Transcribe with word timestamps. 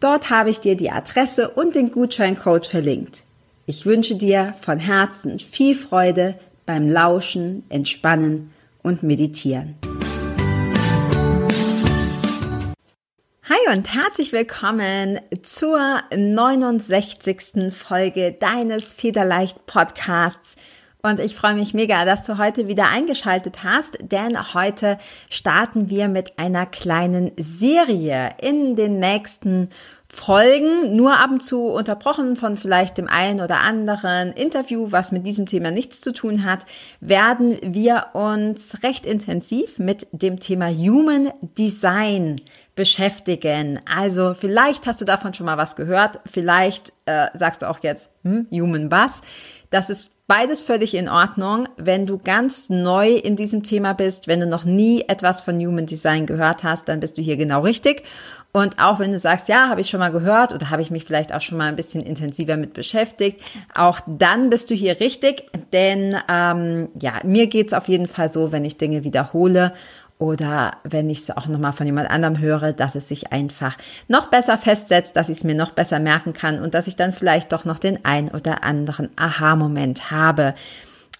Dort 0.00 0.30
habe 0.30 0.50
ich 0.50 0.60
dir 0.60 0.76
die 0.76 0.92
Adresse 0.92 1.50
und 1.50 1.74
den 1.74 1.90
Gutscheincode 1.90 2.68
verlinkt. 2.68 3.24
Ich 3.66 3.84
wünsche 3.84 4.14
dir 4.14 4.54
von 4.60 4.78
Herzen 4.78 5.40
viel 5.40 5.74
Freude 5.74 6.38
beim 6.66 6.88
Lauschen, 6.88 7.64
Entspannen 7.68 8.52
und 8.82 9.02
Meditieren. 9.02 9.74
Hi 13.42 13.76
und 13.76 13.92
herzlich 13.92 14.32
willkommen 14.32 15.18
zur 15.42 16.00
69. 16.14 17.72
Folge 17.74 18.36
deines 18.38 18.92
Federleicht 18.92 19.66
Podcasts. 19.66 20.54
Und 21.00 21.20
ich 21.20 21.36
freue 21.36 21.54
mich 21.54 21.74
mega, 21.74 22.04
dass 22.04 22.24
du 22.24 22.38
heute 22.38 22.66
wieder 22.66 22.88
eingeschaltet 22.88 23.62
hast, 23.62 23.98
denn 24.00 24.52
heute 24.52 24.98
starten 25.30 25.90
wir 25.90 26.08
mit 26.08 26.38
einer 26.38 26.66
kleinen 26.66 27.30
Serie 27.36 28.34
in 28.42 28.74
den 28.74 28.98
nächsten 28.98 29.68
Folgen, 30.10 30.96
nur 30.96 31.18
ab 31.18 31.30
und 31.30 31.42
zu 31.42 31.66
unterbrochen 31.66 32.34
von 32.34 32.56
vielleicht 32.56 32.96
dem 32.96 33.08
einen 33.08 33.40
oder 33.40 33.58
anderen 33.58 34.32
Interview, 34.32 34.90
was 34.90 35.12
mit 35.12 35.26
diesem 35.26 35.44
Thema 35.44 35.70
nichts 35.70 36.00
zu 36.00 36.12
tun 36.12 36.44
hat, 36.44 36.64
werden 37.00 37.58
wir 37.62 38.06
uns 38.14 38.82
recht 38.82 39.04
intensiv 39.04 39.78
mit 39.78 40.08
dem 40.12 40.40
Thema 40.40 40.68
Human 40.68 41.30
Design 41.42 42.40
beschäftigen. 42.74 43.80
Also 43.94 44.32
vielleicht 44.32 44.86
hast 44.86 45.00
du 45.00 45.04
davon 45.04 45.34
schon 45.34 45.46
mal 45.46 45.58
was 45.58 45.76
gehört, 45.76 46.20
vielleicht 46.24 46.92
äh, 47.04 47.26
sagst 47.34 47.60
du 47.62 47.68
auch 47.68 47.80
jetzt, 47.82 48.10
hm, 48.24 48.46
Human 48.50 48.90
was. 48.90 49.20
Das 49.68 49.90
ist 49.90 50.10
beides 50.28 50.62
völlig 50.62 50.94
in 50.94 51.08
Ordnung. 51.08 51.68
Wenn 51.76 52.06
du 52.06 52.18
ganz 52.18 52.70
neu 52.70 53.14
in 53.14 53.34
diesem 53.34 53.64
Thema 53.64 53.94
bist, 53.94 54.28
wenn 54.28 54.38
du 54.38 54.46
noch 54.46 54.64
nie 54.64 55.04
etwas 55.08 55.40
von 55.42 55.58
Human 55.58 55.86
Design 55.86 56.26
gehört 56.26 56.62
hast, 56.62 56.88
dann 56.88 57.00
bist 57.00 57.18
du 57.18 57.22
hier 57.22 57.36
genau 57.36 57.62
richtig. 57.62 58.04
Und 58.52 58.78
auch 58.78 58.98
wenn 58.98 59.12
du 59.12 59.18
sagst, 59.18 59.48
ja, 59.48 59.68
habe 59.68 59.80
ich 59.80 59.90
schon 59.90 60.00
mal 60.00 60.12
gehört 60.12 60.54
oder 60.54 60.70
habe 60.70 60.80
ich 60.80 60.90
mich 60.90 61.04
vielleicht 61.04 61.34
auch 61.34 61.40
schon 61.40 61.58
mal 61.58 61.68
ein 61.68 61.76
bisschen 61.76 62.02
intensiver 62.02 62.56
mit 62.56 62.72
beschäftigt, 62.72 63.40
auch 63.74 64.00
dann 64.06 64.48
bist 64.48 64.70
du 64.70 64.74
hier 64.74 65.00
richtig, 65.00 65.44
denn 65.72 66.16
ähm, 66.30 66.88
ja, 67.00 67.14
mir 67.24 67.46
geht's 67.46 67.74
auf 67.74 67.88
jeden 67.88 68.06
Fall 68.06 68.32
so, 68.32 68.50
wenn 68.50 68.64
ich 68.64 68.78
Dinge 68.78 69.04
wiederhole 69.04 69.74
oder 70.18 70.72
wenn 70.84 71.08
ich 71.10 71.20
es 71.20 71.30
auch 71.30 71.46
nochmal 71.46 71.72
von 71.72 71.86
jemand 71.86 72.10
anderem 72.10 72.38
höre, 72.38 72.72
dass 72.72 72.94
es 72.94 73.08
sich 73.08 73.32
einfach 73.32 73.76
noch 74.08 74.30
besser 74.30 74.58
festsetzt, 74.58 75.16
dass 75.16 75.28
ich 75.28 75.38
es 75.38 75.44
mir 75.44 75.54
noch 75.54 75.70
besser 75.70 76.00
merken 76.00 76.32
kann 76.32 76.60
und 76.60 76.74
dass 76.74 76.88
ich 76.88 76.96
dann 76.96 77.12
vielleicht 77.12 77.52
doch 77.52 77.64
noch 77.64 77.78
den 77.78 78.04
ein 78.04 78.30
oder 78.30 78.64
anderen 78.64 79.10
Aha-Moment 79.16 80.10
habe. 80.10 80.54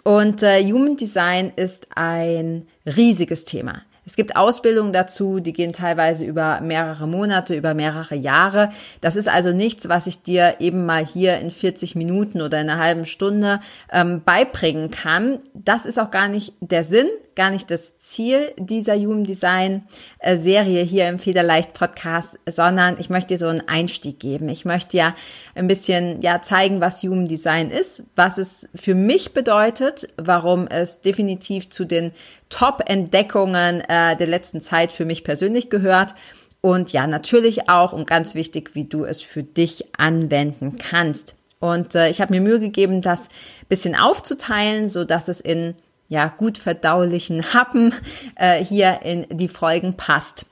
Und 0.02 0.42
äh, 0.42 0.64
Human 0.64 0.96
Design 0.96 1.52
ist 1.54 1.88
ein 1.94 2.66
riesiges 2.86 3.44
Thema. 3.44 3.82
Es 4.08 4.16
gibt 4.16 4.36
Ausbildungen 4.36 4.94
dazu, 4.94 5.38
die 5.38 5.52
gehen 5.52 5.74
teilweise 5.74 6.24
über 6.24 6.62
mehrere 6.62 7.06
Monate, 7.06 7.54
über 7.54 7.74
mehrere 7.74 8.14
Jahre. 8.14 8.70
Das 9.02 9.16
ist 9.16 9.28
also 9.28 9.52
nichts, 9.52 9.90
was 9.90 10.06
ich 10.06 10.22
dir 10.22 10.56
eben 10.60 10.86
mal 10.86 11.04
hier 11.04 11.36
in 11.36 11.50
40 11.50 11.94
Minuten 11.94 12.40
oder 12.40 12.58
in 12.58 12.70
einer 12.70 12.82
halben 12.82 13.04
Stunde 13.04 13.60
ähm, 13.92 14.22
beibringen 14.24 14.90
kann. 14.90 15.40
Das 15.52 15.84
ist 15.84 15.98
auch 15.98 16.10
gar 16.10 16.28
nicht 16.28 16.54
der 16.60 16.84
Sinn 16.84 17.08
gar 17.38 17.50
nicht 17.50 17.70
das 17.70 17.96
Ziel 17.98 18.52
dieser 18.58 18.96
Human 18.96 19.22
Design 19.22 19.86
äh, 20.18 20.36
Serie 20.36 20.82
hier 20.82 21.08
im 21.08 21.20
Federleicht 21.20 21.72
Podcast, 21.72 22.36
sondern 22.50 22.98
ich 22.98 23.10
möchte 23.10 23.28
dir 23.28 23.38
so 23.38 23.46
einen 23.46 23.66
Einstieg 23.68 24.18
geben. 24.18 24.48
Ich 24.48 24.64
möchte 24.64 24.96
ja 24.96 25.14
ein 25.54 25.68
bisschen 25.68 26.20
ja 26.20 26.42
zeigen, 26.42 26.80
was 26.80 27.04
Human 27.04 27.28
Design 27.28 27.70
ist, 27.70 28.02
was 28.16 28.38
es 28.38 28.68
für 28.74 28.96
mich 28.96 29.34
bedeutet, 29.34 30.08
warum 30.16 30.66
es 30.66 31.00
definitiv 31.00 31.70
zu 31.70 31.84
den 31.84 32.10
Top-Entdeckungen 32.48 33.82
äh, 33.82 34.16
der 34.16 34.26
letzten 34.26 34.60
Zeit 34.60 34.90
für 34.90 35.04
mich 35.04 35.22
persönlich 35.22 35.70
gehört. 35.70 36.16
Und 36.60 36.92
ja, 36.92 37.06
natürlich 37.06 37.68
auch 37.68 37.92
und 37.92 38.08
ganz 38.08 38.34
wichtig, 38.34 38.74
wie 38.74 38.86
du 38.86 39.04
es 39.04 39.22
für 39.22 39.44
dich 39.44 39.84
anwenden 39.96 40.76
kannst. 40.76 41.36
Und 41.60 41.94
äh, 41.94 42.10
ich 42.10 42.20
habe 42.20 42.34
mir 42.34 42.40
Mühe 42.40 42.58
gegeben, 42.58 43.00
das 43.00 43.28
bisschen 43.68 43.94
aufzuteilen, 43.94 44.88
so 44.88 45.04
dass 45.04 45.28
es 45.28 45.40
in 45.40 45.76
ja, 46.08 46.28
gut 46.28 46.58
verdaulichen 46.58 47.54
Happen 47.54 47.94
äh, 48.34 48.64
hier 48.64 49.00
in 49.02 49.26
die 49.30 49.48
Folgen 49.48 49.94
passt. 49.94 50.46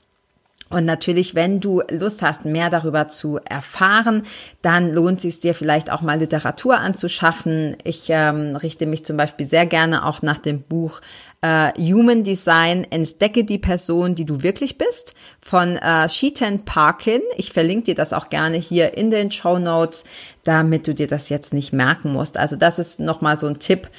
Und 0.69 0.83
natürlich, 0.83 1.33
wenn 1.33 1.61
du 1.61 1.81
Lust 1.89 2.21
hast, 2.21 2.43
mehr 2.43 2.69
darüber 2.69 3.07
zu 3.07 3.39
erfahren, 3.45 4.23
dann 4.61 4.91
lohnt 4.91 5.17
es 5.17 5.23
sich 5.23 5.39
dir 5.39 5.53
vielleicht 5.53 5.89
auch 5.89 6.01
mal 6.01 6.19
Literatur 6.19 6.77
anzuschaffen. 6.77 7.77
Ich 7.85 8.05
ähm, 8.09 8.55
richte 8.57 8.85
mich 8.85 9.05
zum 9.05 9.15
Beispiel 9.15 9.47
sehr 9.47 9.65
gerne 9.65 10.05
auch 10.05 10.21
nach 10.21 10.39
dem 10.39 10.61
Buch 10.61 10.99
äh, 11.41 11.71
Human 11.79 12.25
Design, 12.25 12.85
entdecke 12.89 13.45
die 13.45 13.59
Person, 13.59 14.15
die 14.15 14.25
du 14.25 14.43
wirklich 14.43 14.77
bist, 14.77 15.13
von 15.41 15.77
äh, 15.77 16.09
Sheetan 16.09 16.65
Parkin. 16.65 17.21
Ich 17.37 17.53
verlinke 17.53 17.85
dir 17.85 17.95
das 17.95 18.11
auch 18.11 18.29
gerne 18.29 18.57
hier 18.57 18.97
in 18.97 19.09
den 19.09 19.31
Show 19.31 19.59
Notes, 19.59 20.03
damit 20.43 20.85
du 20.87 20.93
dir 20.93 21.07
das 21.07 21.29
jetzt 21.29 21.53
nicht 21.53 21.71
merken 21.71 22.11
musst. 22.11 22.37
Also 22.37 22.57
das 22.57 22.77
ist 22.77 22.99
nochmal 22.99 23.37
so 23.37 23.47
ein 23.47 23.59
Tipp, 23.59 23.89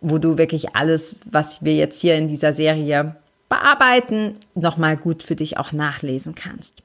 wo 0.00 0.18
du 0.18 0.38
wirklich 0.38 0.74
alles, 0.74 1.16
was 1.30 1.64
wir 1.64 1.74
jetzt 1.74 2.00
hier 2.00 2.16
in 2.16 2.28
dieser 2.28 2.52
Serie 2.52 3.16
bearbeiten, 3.48 4.36
nochmal 4.54 4.96
gut 4.96 5.22
für 5.22 5.36
dich 5.36 5.56
auch 5.56 5.72
nachlesen 5.72 6.34
kannst. 6.34 6.82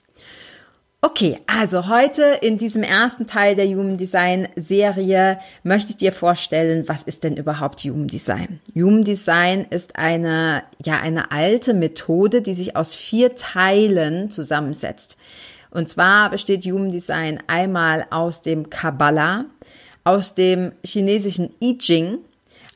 Okay, 1.05 1.37
also 1.47 1.89
heute 1.89 2.37
in 2.41 2.57
diesem 2.57 2.81
ersten 2.81 3.27
Teil 3.27 3.57
der 3.57 3.67
Human 3.67 3.97
Design 3.97 4.47
Serie 4.55 5.37
möchte 5.61 5.89
ich 5.89 5.97
dir 5.97 6.13
vorstellen, 6.13 6.87
was 6.87 7.03
ist 7.03 7.25
denn 7.25 7.35
überhaupt 7.35 7.81
Human 7.81 8.07
Design? 8.07 8.61
Human 8.73 9.03
Design 9.03 9.65
ist 9.69 9.97
eine, 9.97 10.63
ja, 10.81 11.01
eine 11.01 11.31
alte 11.31 11.73
Methode, 11.73 12.41
die 12.41 12.53
sich 12.53 12.77
aus 12.77 12.95
vier 12.95 13.35
Teilen 13.35 14.29
zusammensetzt. 14.29 15.17
Und 15.71 15.89
zwar 15.89 16.29
besteht 16.29 16.63
Human 16.63 16.91
Design 16.91 17.43
einmal 17.47 18.05
aus 18.09 18.41
dem 18.41 18.69
Kabbalah, 18.69 19.43
aus 20.05 20.35
dem 20.35 20.71
chinesischen 20.85 21.53
I 21.61 21.77
Ching, 21.79 22.19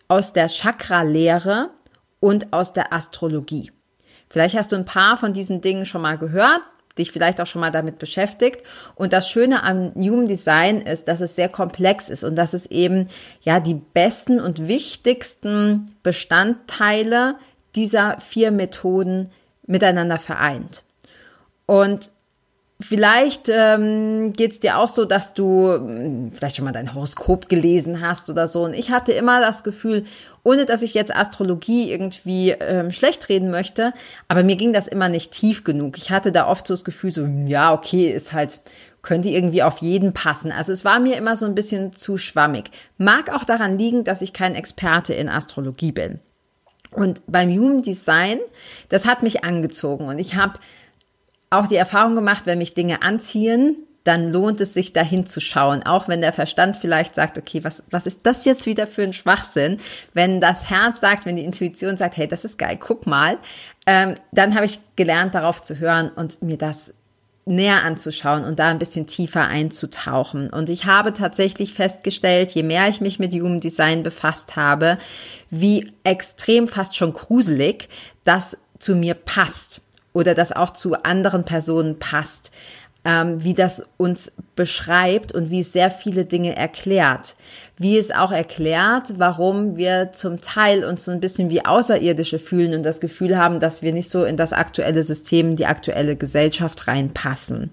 aus 0.07 0.33
der 0.33 0.47
Chakra-Lehre 0.47 1.69
und 2.19 2.53
aus 2.53 2.73
der 2.73 2.93
Astrologie. 2.93 3.71
Vielleicht 4.29 4.57
hast 4.57 4.71
du 4.71 4.75
ein 4.75 4.85
paar 4.85 5.17
von 5.17 5.33
diesen 5.33 5.61
Dingen 5.61 5.85
schon 5.85 6.01
mal 6.01 6.17
gehört, 6.17 6.61
dich 6.97 7.11
vielleicht 7.11 7.39
auch 7.39 7.47
schon 7.47 7.61
mal 7.61 7.71
damit 7.71 7.99
beschäftigt. 7.99 8.63
Und 8.95 9.13
das 9.13 9.29
Schöne 9.29 9.63
am 9.63 9.93
Human 9.95 10.27
Design 10.27 10.81
ist, 10.81 11.07
dass 11.07 11.21
es 11.21 11.35
sehr 11.35 11.49
komplex 11.49 12.09
ist 12.09 12.23
und 12.23 12.35
dass 12.35 12.53
es 12.53 12.65
eben 12.65 13.07
ja 13.41 13.59
die 13.59 13.75
besten 13.75 14.39
und 14.39 14.67
wichtigsten 14.67 15.95
Bestandteile 16.03 17.35
dieser 17.75 18.19
vier 18.19 18.51
Methoden 18.51 19.29
miteinander 19.65 20.17
vereint. 20.17 20.83
Und 21.65 22.09
Vielleicht 22.79 23.49
ähm, 23.49 24.33
geht 24.33 24.61
dir 24.61 24.77
auch 24.77 24.89
so, 24.89 25.05
dass 25.05 25.33
du 25.33 25.71
hm, 25.71 26.31
vielleicht 26.31 26.57
schon 26.57 26.65
mal 26.65 26.71
dein 26.71 26.93
Horoskop 26.93 27.49
gelesen 27.49 28.01
hast 28.01 28.29
oder 28.29 28.47
so. 28.47 28.63
Und 28.63 28.75
ich 28.75 28.91
hatte 28.91 29.13
immer 29.13 29.41
das 29.41 29.63
Gefühl, 29.63 30.05
ohne 30.43 30.65
dass 30.65 30.83
ich 30.83 30.93
jetzt 30.93 31.15
Astrologie 31.15 31.91
irgendwie 31.91 32.51
ähm, 32.51 32.91
schlecht 32.91 33.29
reden 33.29 33.49
möchte, 33.49 33.93
aber 34.27 34.43
mir 34.43 34.55
ging 34.57 34.73
das 34.73 34.87
immer 34.87 35.09
nicht 35.09 35.31
tief 35.31 35.63
genug. 35.63 35.97
Ich 35.97 36.11
hatte 36.11 36.31
da 36.31 36.47
oft 36.47 36.67
so 36.67 36.73
das 36.75 36.85
Gefühl, 36.85 37.09
so 37.09 37.27
ja, 37.47 37.73
okay, 37.73 38.11
ist 38.11 38.33
halt 38.33 38.59
könnte 39.01 39.29
irgendwie 39.29 39.63
auf 39.63 39.77
jeden 39.77 40.11
passen. 40.11 40.51
Also 40.51 40.73
es 40.73 40.83
war 40.83 40.99
mir 40.99 41.15
immer 41.15 41.37
so 41.37 41.45
ein 41.45 41.55
bisschen 41.55 41.93
zu 41.93 42.17
schwammig. 42.17 42.71
Mag 42.97 43.33
auch 43.33 43.45
daran 43.45 43.77
liegen, 43.77 44.03
dass 44.03 44.21
ich 44.21 44.33
kein 44.33 44.53
Experte 44.53 45.13
in 45.13 45.29
Astrologie 45.29 45.93
bin. 45.93 46.19
Und 46.91 47.21
beim 47.25 47.49
Human 47.49 47.83
Design, 47.83 48.39
das 48.89 49.05
hat 49.05 49.23
mich 49.23 49.43
angezogen 49.45 50.07
und 50.07 50.19
ich 50.19 50.35
habe 50.35 50.59
auch 51.49 51.67
die 51.67 51.75
Erfahrung 51.75 52.15
gemacht, 52.15 52.43
wenn 52.45 52.57
mich 52.57 52.73
Dinge 52.73 53.01
anziehen, 53.01 53.77
dann 54.07 54.31
lohnt 54.31 54.61
es 54.61 54.73
sich 54.73 54.93
dahin 54.93 55.27
zu 55.27 55.41
schauen, 55.41 55.83
auch 55.83 56.07
wenn 56.07 56.21
der 56.21 56.31
Verstand 56.31 56.77
vielleicht 56.77 57.13
sagt, 57.13 57.37
okay, 57.37 57.63
was, 57.65 57.83
was 57.91 58.07
ist 58.07 58.19
das 58.23 58.45
jetzt 58.45 58.65
wieder 58.65 58.87
für 58.87 59.03
ein 59.03 59.11
Schwachsinn? 59.11 59.79
Wenn 60.13 60.39
das 60.39 60.69
Herz 60.69 61.01
sagt, 61.01 61.25
wenn 61.25 61.35
die 61.35 61.43
Intuition 61.43 61.97
sagt, 61.97 62.15
hey, 62.15 62.27
das 62.27 62.45
ist 62.45 62.57
geil, 62.57 62.77
guck 62.79 63.05
mal, 63.05 63.37
ähm, 63.85 64.15
dann 64.31 64.55
habe 64.55 64.65
ich 64.65 64.79
gelernt, 64.95 65.35
darauf 65.35 65.61
zu 65.61 65.79
hören 65.79 66.09
und 66.09 66.41
mir 66.41 66.57
das 66.57 66.93
näher 67.43 67.83
anzuschauen 67.83 68.43
und 68.43 68.59
da 68.59 68.69
ein 68.69 68.79
bisschen 68.79 69.07
tiefer 69.07 69.47
einzutauchen. 69.47 70.49
Und 70.49 70.69
ich 70.69 70.85
habe 70.85 71.13
tatsächlich 71.13 71.73
festgestellt, 71.73 72.51
je 72.51 72.63
mehr 72.63 72.87
ich 72.87 73.01
mich 73.01 73.19
mit 73.19 73.33
Human 73.33 73.59
Design 73.59 74.03
befasst 74.03 74.55
habe, 74.55 74.97
wie 75.49 75.91
extrem 76.03 76.67
fast 76.67 76.95
schon 76.95 77.13
gruselig 77.13 77.89
das 78.23 78.57
zu 78.79 78.95
mir 78.95 79.15
passt 79.15 79.81
oder 80.17 80.33
das 80.33 80.51
auch 80.51 80.71
zu 80.71 81.03
anderen 81.03 81.45
Personen 81.45 81.99
passt 81.99 82.51
ähm, 83.07 83.41
wie 83.41 83.53
das 83.53 83.83
uns 83.95 84.33
beschreibt 84.57 85.31
und 85.31 85.49
wie 85.49 85.61
es 85.61 85.71
sehr 85.71 85.89
viele 85.89 86.25
Dinge 86.25 86.57
erklärt. 86.57 87.37
Wie 87.77 87.97
es 87.97 88.11
auch 88.11 88.33
erklärt, 88.33 89.13
warum 89.17 89.77
wir 89.77 90.11
zum 90.11 90.41
Teil 90.41 90.83
uns 90.83 91.05
so 91.05 91.11
ein 91.11 91.21
bisschen 91.21 91.49
wie 91.49 91.65
Außerirdische 91.65 92.37
fühlen 92.37 92.73
und 92.73 92.83
das 92.83 92.99
Gefühl 92.99 93.37
haben, 93.37 93.61
dass 93.61 93.81
wir 93.81 93.93
nicht 93.93 94.09
so 94.09 94.25
in 94.25 94.35
das 94.35 94.51
aktuelle 94.51 95.03
System, 95.03 95.55
die 95.55 95.65
aktuelle 95.65 96.17
Gesellschaft 96.17 96.87
reinpassen. 96.87 97.71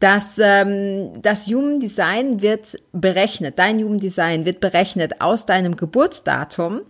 Das, 0.00 0.38
ähm, 0.38 1.22
das 1.22 1.46
Human 1.46 1.78
Design 1.78 2.42
wird 2.42 2.80
berechnet, 2.92 3.60
dein 3.60 3.78
Human 3.78 4.00
Design 4.00 4.44
wird 4.44 4.58
berechnet 4.58 5.20
aus 5.20 5.46
deinem 5.46 5.76
Geburtsdatum, 5.76 6.80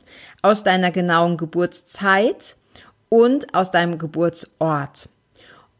aus 0.40 0.62
deiner 0.62 0.90
genauen 0.90 1.36
Geburtszeit 1.36 2.56
und 3.08 3.54
aus 3.54 3.70
deinem 3.70 3.98
Geburtsort. 3.98 5.08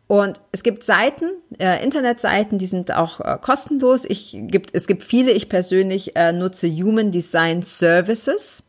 Und 0.07 0.41
es 0.53 0.63
gibt 0.63 0.83
Seiten, 0.85 1.27
äh, 1.59 1.85
Internetseiten, 1.85 2.59
die 2.59 2.67
sind 2.67 2.93
auch 2.93 3.21
äh, 3.21 3.37
kostenlos. 3.41 4.07
Ich, 4.07 4.37
gibt, 4.41 4.71
es 4.75 4.87
gibt 4.87 5.03
viele, 5.03 5.33
ich 5.33 5.51
persönlich 5.51 6.17
äh, 6.17 6.33
nutze 6.33 6.69
Human 6.69 7.13
Design 7.13 7.63
Services. 7.63 8.63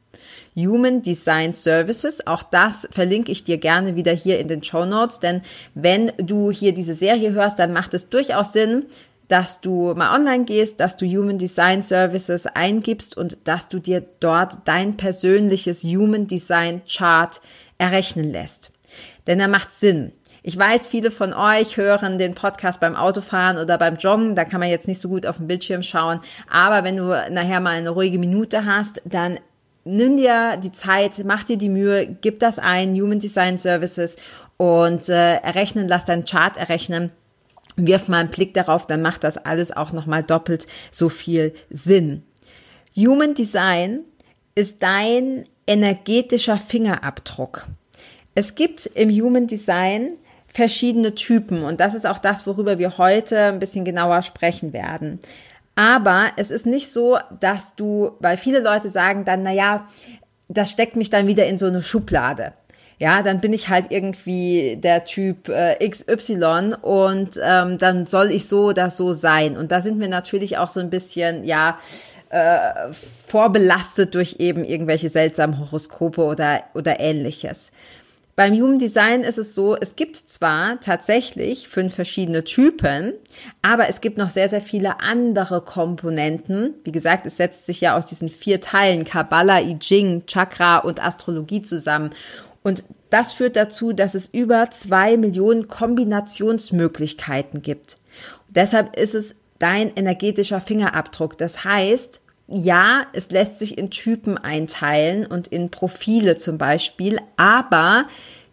Human 0.57 1.01
Design 1.01 1.53
Services. 1.53 2.27
Auch 2.27 2.43
das 2.43 2.89
verlinke 2.91 3.31
ich 3.31 3.45
dir 3.45 3.57
gerne 3.57 3.95
wieder 3.95 4.11
hier 4.11 4.39
in 4.39 4.49
den 4.49 4.63
Show 4.63 4.85
Notes, 4.85 5.21
denn 5.21 5.41
wenn 5.73 6.11
du 6.17 6.51
hier 6.51 6.73
diese 6.73 6.93
Serie 6.93 7.31
hörst, 7.31 7.59
dann 7.59 7.71
macht 7.71 7.93
es 7.93 8.09
durchaus 8.09 8.51
Sinn, 8.51 8.87
dass 9.29 9.61
du 9.61 9.93
mal 9.93 10.13
online 10.13 10.43
gehst, 10.43 10.79
dass 10.79 10.97
du 10.97 11.05
Human 11.05 11.37
Design 11.37 11.83
Services 11.83 12.47
eingibst 12.47 13.15
und 13.15 13.37
dass 13.45 13.69
du 13.69 13.79
dir 13.79 14.03
dort 14.19 14.57
dein 14.65 14.97
persönliches 14.97 15.83
Human 15.83 16.27
Design 16.27 16.81
Chart 16.87 17.39
errechnen 17.79 18.31
lässt. 18.31 18.71
Denn 19.25 19.39
er 19.39 19.47
macht 19.47 19.73
Sinn. 19.73 20.11
Ich 20.41 20.57
weiß, 20.57 20.87
viele 20.87 21.11
von 21.11 21.33
euch 21.33 21.77
hören 21.77 22.17
den 22.17 22.33
Podcast 22.33 22.79
beim 22.79 22.95
Autofahren 22.95 23.57
oder 23.57 23.77
beim 23.77 23.97
Joggen. 23.97 24.35
Da 24.35 24.45
kann 24.45 24.59
man 24.59 24.69
jetzt 24.69 24.87
nicht 24.87 25.01
so 25.01 25.09
gut 25.09 25.25
auf 25.25 25.37
den 25.37 25.47
Bildschirm 25.47 25.83
schauen. 25.83 26.21
Aber 26.49 26.83
wenn 26.83 26.97
du 26.97 27.03
nachher 27.29 27.59
mal 27.59 27.71
eine 27.71 27.89
ruhige 27.89 28.19
Minute 28.19 28.65
hast, 28.65 29.01
dann 29.05 29.39
nimm 29.83 30.17
dir 30.17 30.57
die 30.57 30.71
Zeit, 30.71 31.23
mach 31.25 31.43
dir 31.43 31.57
die 31.57 31.69
Mühe, 31.69 32.17
gib 32.21 32.39
das 32.39 32.59
ein, 32.59 32.95
Human 32.95 33.19
Design 33.19 33.57
Services 33.57 34.15
und 34.57 35.09
äh, 35.09 35.35
errechnen, 35.37 35.87
lass 35.87 36.05
deinen 36.05 36.25
Chart 36.25 36.55
errechnen. 36.55 37.11
Wirf 37.75 38.07
mal 38.07 38.19
einen 38.19 38.29
Blick 38.29 38.53
darauf, 38.53 38.87
dann 38.87 39.01
macht 39.01 39.23
das 39.23 39.37
alles 39.37 39.75
auch 39.75 39.91
nochmal 39.91 40.23
doppelt 40.23 40.67
so 40.91 41.09
viel 41.09 41.53
Sinn. 41.69 42.23
Human 42.95 43.33
Design 43.33 44.01
ist 44.55 44.81
dein 44.83 45.45
energetischer 45.69 46.57
Fingerabdruck. 46.57 47.67
Es 48.33 48.55
gibt 48.55 48.87
im 48.87 49.09
Human 49.09 49.47
Design 49.47 50.13
verschiedene 50.47 51.13
Typen 51.13 51.63
und 51.63 51.79
das 51.79 51.93
ist 51.93 52.07
auch 52.07 52.17
das, 52.17 52.47
worüber 52.47 52.79
wir 52.79 52.97
heute 52.97 53.39
ein 53.39 53.59
bisschen 53.59 53.85
genauer 53.85 54.23
sprechen 54.23 54.73
werden. 54.73 55.19
Aber 55.75 56.31
es 56.35 56.51
ist 56.51 56.65
nicht 56.65 56.91
so, 56.91 57.19
dass 57.39 57.75
du, 57.75 58.11
weil 58.19 58.35
viele 58.35 58.59
Leute 58.59 58.89
sagen 58.89 59.23
dann, 59.25 59.43
na 59.43 59.53
ja, 59.53 59.87
das 60.47 60.71
steckt 60.71 60.95
mich 60.95 61.11
dann 61.11 61.27
wieder 61.27 61.45
in 61.45 61.59
so 61.59 61.67
eine 61.67 61.83
Schublade. 61.83 62.53
Ja, 62.97 63.21
dann 63.21 63.39
bin 63.39 63.53
ich 63.53 63.69
halt 63.69 63.85
irgendwie 63.91 64.77
der 64.77 65.05
Typ 65.05 65.47
äh, 65.47 65.77
XY 65.87 66.73
und 66.81 67.39
ähm, 67.41 67.77
dann 67.77 68.05
soll 68.05 68.29
ich 68.31 68.47
so 68.47 68.65
oder 68.65 68.89
so 68.89 69.13
sein. 69.13 69.55
Und 69.55 69.71
da 69.71 69.79
sind 69.79 70.01
wir 70.01 70.09
natürlich 70.09 70.57
auch 70.57 70.67
so 70.67 70.81
ein 70.81 70.89
bisschen, 70.89 71.45
ja, 71.45 71.69
äh, 71.69 72.18
vorbelastet 73.27 74.13
durch 74.13 74.35
eben 74.39 74.63
irgendwelche 74.63 75.09
seltsamen 75.09 75.59
Horoskope 75.59 76.23
oder, 76.23 76.63
oder 76.73 76.99
ähnliches. 76.99 77.71
Beim 78.35 78.53
Human 78.53 78.79
Design 78.79 79.23
ist 79.23 79.37
es 79.37 79.53
so, 79.53 79.75
es 79.75 79.97
gibt 79.97 80.15
zwar 80.15 80.79
tatsächlich 80.79 81.67
fünf 81.67 81.93
verschiedene 81.93 82.45
Typen, 82.45 83.11
aber 83.61 83.89
es 83.89 83.99
gibt 83.99 84.17
noch 84.17 84.29
sehr, 84.29 84.47
sehr 84.47 84.61
viele 84.61 85.01
andere 85.01 85.59
Komponenten. 85.59 86.75
Wie 86.85 86.93
gesagt, 86.93 87.25
es 87.25 87.35
setzt 87.35 87.65
sich 87.65 87.81
ja 87.81 87.97
aus 87.97 88.05
diesen 88.05 88.29
vier 88.29 88.61
Teilen 88.61 89.03
Kabbalah, 89.03 89.59
I 89.59 89.77
Ching, 89.77 90.25
Chakra 90.25 90.77
und 90.77 91.03
Astrologie 91.03 91.63
zusammen. 91.63 92.11
Und 92.63 92.85
das 93.09 93.33
führt 93.33 93.57
dazu, 93.57 93.91
dass 93.91 94.15
es 94.15 94.29
über 94.31 94.71
zwei 94.71 95.17
Millionen 95.17 95.67
Kombinationsmöglichkeiten 95.67 97.61
gibt. 97.61 97.97
Deshalb 98.49 98.95
ist 98.95 99.15
es 99.15 99.35
dein 99.59 99.95
energetischer 99.95 100.61
Fingerabdruck. 100.61 101.37
Das 101.37 101.63
heißt, 101.63 102.21
ja, 102.47 103.05
es 103.13 103.29
lässt 103.29 103.59
sich 103.59 103.77
in 103.77 103.91
Typen 103.91 104.37
einteilen 104.37 105.25
und 105.25 105.47
in 105.47 105.69
Profile 105.69 106.37
zum 106.37 106.57
Beispiel, 106.57 107.19
aber 107.37 108.05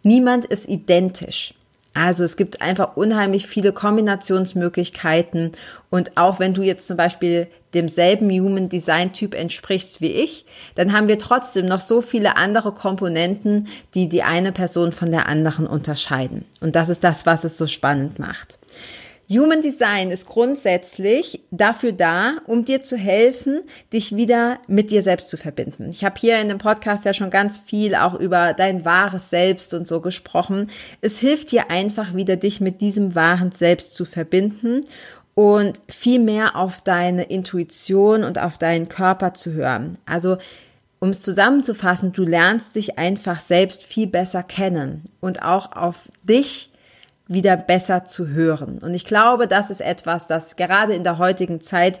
niemand 0.03 0.45
ist 0.45 0.69
identisch. 0.69 1.55
Also 1.95 2.23
es 2.23 2.37
gibt 2.37 2.61
einfach 2.61 2.95
unheimlich 2.95 3.47
viele 3.47 3.71
Kombinationsmöglichkeiten 3.71 5.53
und 5.89 6.15
auch 6.15 6.39
wenn 6.39 6.53
du 6.53 6.61
jetzt 6.61 6.85
zum 6.85 6.95
Beispiel 6.95 7.47
demselben 7.73 8.29
Human 8.29 8.69
Design 8.69 9.13
Typ 9.13 9.33
entsprichst 9.33 9.99
wie 9.99 10.11
ich, 10.11 10.45
dann 10.75 10.93
haben 10.93 11.07
wir 11.07 11.17
trotzdem 11.17 11.65
noch 11.65 11.79
so 11.81 12.01
viele 12.01 12.37
andere 12.37 12.71
Komponenten, 12.71 13.67
die 13.95 14.09
die 14.09 14.21
eine 14.21 14.51
Person 14.51 14.91
von 14.91 15.09
der 15.09 15.27
anderen 15.27 15.65
unterscheiden. 15.65 16.45
Und 16.59 16.75
das 16.75 16.89
ist 16.89 17.03
das, 17.03 17.25
was 17.25 17.43
es 17.43 17.57
so 17.57 17.65
spannend 17.65 18.19
macht. 18.19 18.59
Human 19.29 19.61
Design 19.61 20.09
ist 20.11 20.25
grundsätzlich 20.25 21.41
dafür 21.51 21.91
da, 21.91 22.37
um 22.45 22.63
dir 22.63 22.81
zu 22.81 22.95
helfen, 22.95 23.61
dich 23.91 24.15
wieder 24.15 24.59
mit 24.67 24.89
dir 24.89 25.01
selbst 25.01 25.29
zu 25.29 25.35
verbinden. 25.35 25.89
Ich 25.89 26.05
habe 26.05 26.15
hier 26.17 26.39
in 26.39 26.47
dem 26.47 26.59
Podcast 26.59 27.03
ja 27.03 27.13
schon 27.13 27.29
ganz 27.29 27.59
viel 27.59 27.93
auch 27.93 28.13
über 28.13 28.53
dein 28.53 28.85
wahres 28.85 29.29
Selbst 29.29 29.73
und 29.73 29.85
so 29.85 29.99
gesprochen. 29.99 30.69
Es 31.01 31.19
hilft 31.19 31.51
dir 31.51 31.69
einfach 31.69 32.15
wieder, 32.15 32.37
dich 32.37 32.61
mit 32.61 32.79
diesem 32.79 33.15
wahren 33.15 33.51
Selbst 33.51 33.95
zu 33.95 34.05
verbinden 34.05 34.85
und 35.35 35.81
viel 35.89 36.19
mehr 36.19 36.55
auf 36.55 36.79
deine 36.79 37.23
Intuition 37.23 38.23
und 38.23 38.39
auf 38.39 38.57
deinen 38.57 38.87
Körper 38.87 39.33
zu 39.33 39.51
hören. 39.51 39.97
Also 40.05 40.37
um 40.99 41.09
es 41.09 41.21
zusammenzufassen, 41.21 42.13
du 42.13 42.23
lernst 42.23 42.75
dich 42.75 42.97
einfach 42.97 43.41
selbst 43.41 43.83
viel 43.83 44.07
besser 44.07 44.41
kennen 44.41 45.03
und 45.19 45.43
auch 45.43 45.73
auf 45.73 46.09
dich 46.23 46.71
wieder 47.27 47.57
besser 47.57 48.05
zu 48.05 48.27
hören. 48.27 48.79
Und 48.79 48.93
ich 48.93 49.05
glaube, 49.05 49.47
das 49.47 49.69
ist 49.69 49.81
etwas, 49.81 50.27
das 50.27 50.55
gerade 50.55 50.93
in 50.93 51.03
der 51.03 51.17
heutigen 51.17 51.61
Zeit 51.61 51.99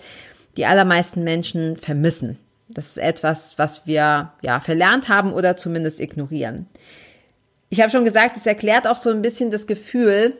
die 0.55 0.65
allermeisten 0.65 1.23
Menschen 1.23 1.77
vermissen. 1.77 2.39
Das 2.69 2.87
ist 2.87 2.97
etwas, 2.97 3.57
was 3.57 3.87
wir 3.87 4.31
ja 4.41 4.59
verlernt 4.59 5.07
haben 5.09 5.33
oder 5.33 5.55
zumindest 5.55 5.99
ignorieren. 5.99 6.67
Ich 7.69 7.81
habe 7.81 7.91
schon 7.91 8.05
gesagt, 8.05 8.37
es 8.37 8.45
erklärt 8.45 8.87
auch 8.87 8.97
so 8.97 9.09
ein 9.09 9.21
bisschen 9.21 9.51
das 9.51 9.67
Gefühl, 9.67 10.33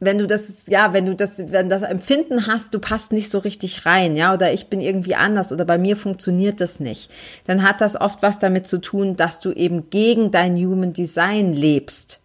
wenn 0.00 0.18
du 0.18 0.26
das, 0.26 0.66
ja, 0.68 0.92
wenn 0.92 1.06
du 1.06 1.14
das, 1.14 1.50
wenn 1.50 1.68
das 1.68 1.82
Empfinden 1.82 2.46
hast, 2.46 2.74
du 2.74 2.80
passt 2.80 3.12
nicht 3.12 3.30
so 3.30 3.38
richtig 3.38 3.86
rein, 3.86 4.16
ja, 4.16 4.34
oder 4.34 4.52
ich 4.52 4.66
bin 4.66 4.80
irgendwie 4.80 5.14
anders 5.14 5.52
oder 5.52 5.64
bei 5.64 5.78
mir 5.78 5.96
funktioniert 5.96 6.60
das 6.60 6.80
nicht, 6.80 7.10
dann 7.46 7.62
hat 7.62 7.80
das 7.80 8.00
oft 8.00 8.22
was 8.22 8.38
damit 8.38 8.66
zu 8.66 8.80
tun, 8.80 9.16
dass 9.16 9.38
du 9.38 9.52
eben 9.52 9.88
gegen 9.90 10.30
dein 10.32 10.56
Human 10.56 10.92
Design 10.92 11.52
lebst. 11.52 12.20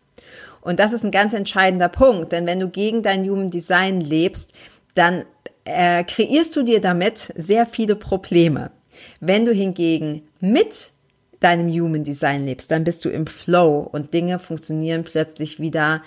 Und 0.61 0.79
das 0.79 0.93
ist 0.93 1.03
ein 1.03 1.11
ganz 1.11 1.33
entscheidender 1.33 1.89
Punkt, 1.89 2.31
denn 2.31 2.45
wenn 2.45 2.59
du 2.59 2.69
gegen 2.69 3.03
dein 3.03 3.27
Human 3.27 3.49
Design 3.49 3.99
lebst, 3.99 4.53
dann 4.93 5.25
äh, 5.65 6.03
kreierst 6.03 6.55
du 6.55 6.63
dir 6.63 6.81
damit 6.81 7.33
sehr 7.35 7.65
viele 7.65 7.95
Probleme. 7.95 8.71
Wenn 9.19 9.45
du 9.45 9.53
hingegen 9.53 10.23
mit 10.39 10.91
deinem 11.39 11.69
Human 11.69 12.03
Design 12.03 12.45
lebst, 12.45 12.71
dann 12.71 12.83
bist 12.83 13.03
du 13.05 13.09
im 13.09 13.25
Flow 13.25 13.79
und 13.91 14.13
Dinge 14.13 14.39
funktionieren 14.39 15.03
plötzlich 15.03 15.59
wieder 15.59 16.01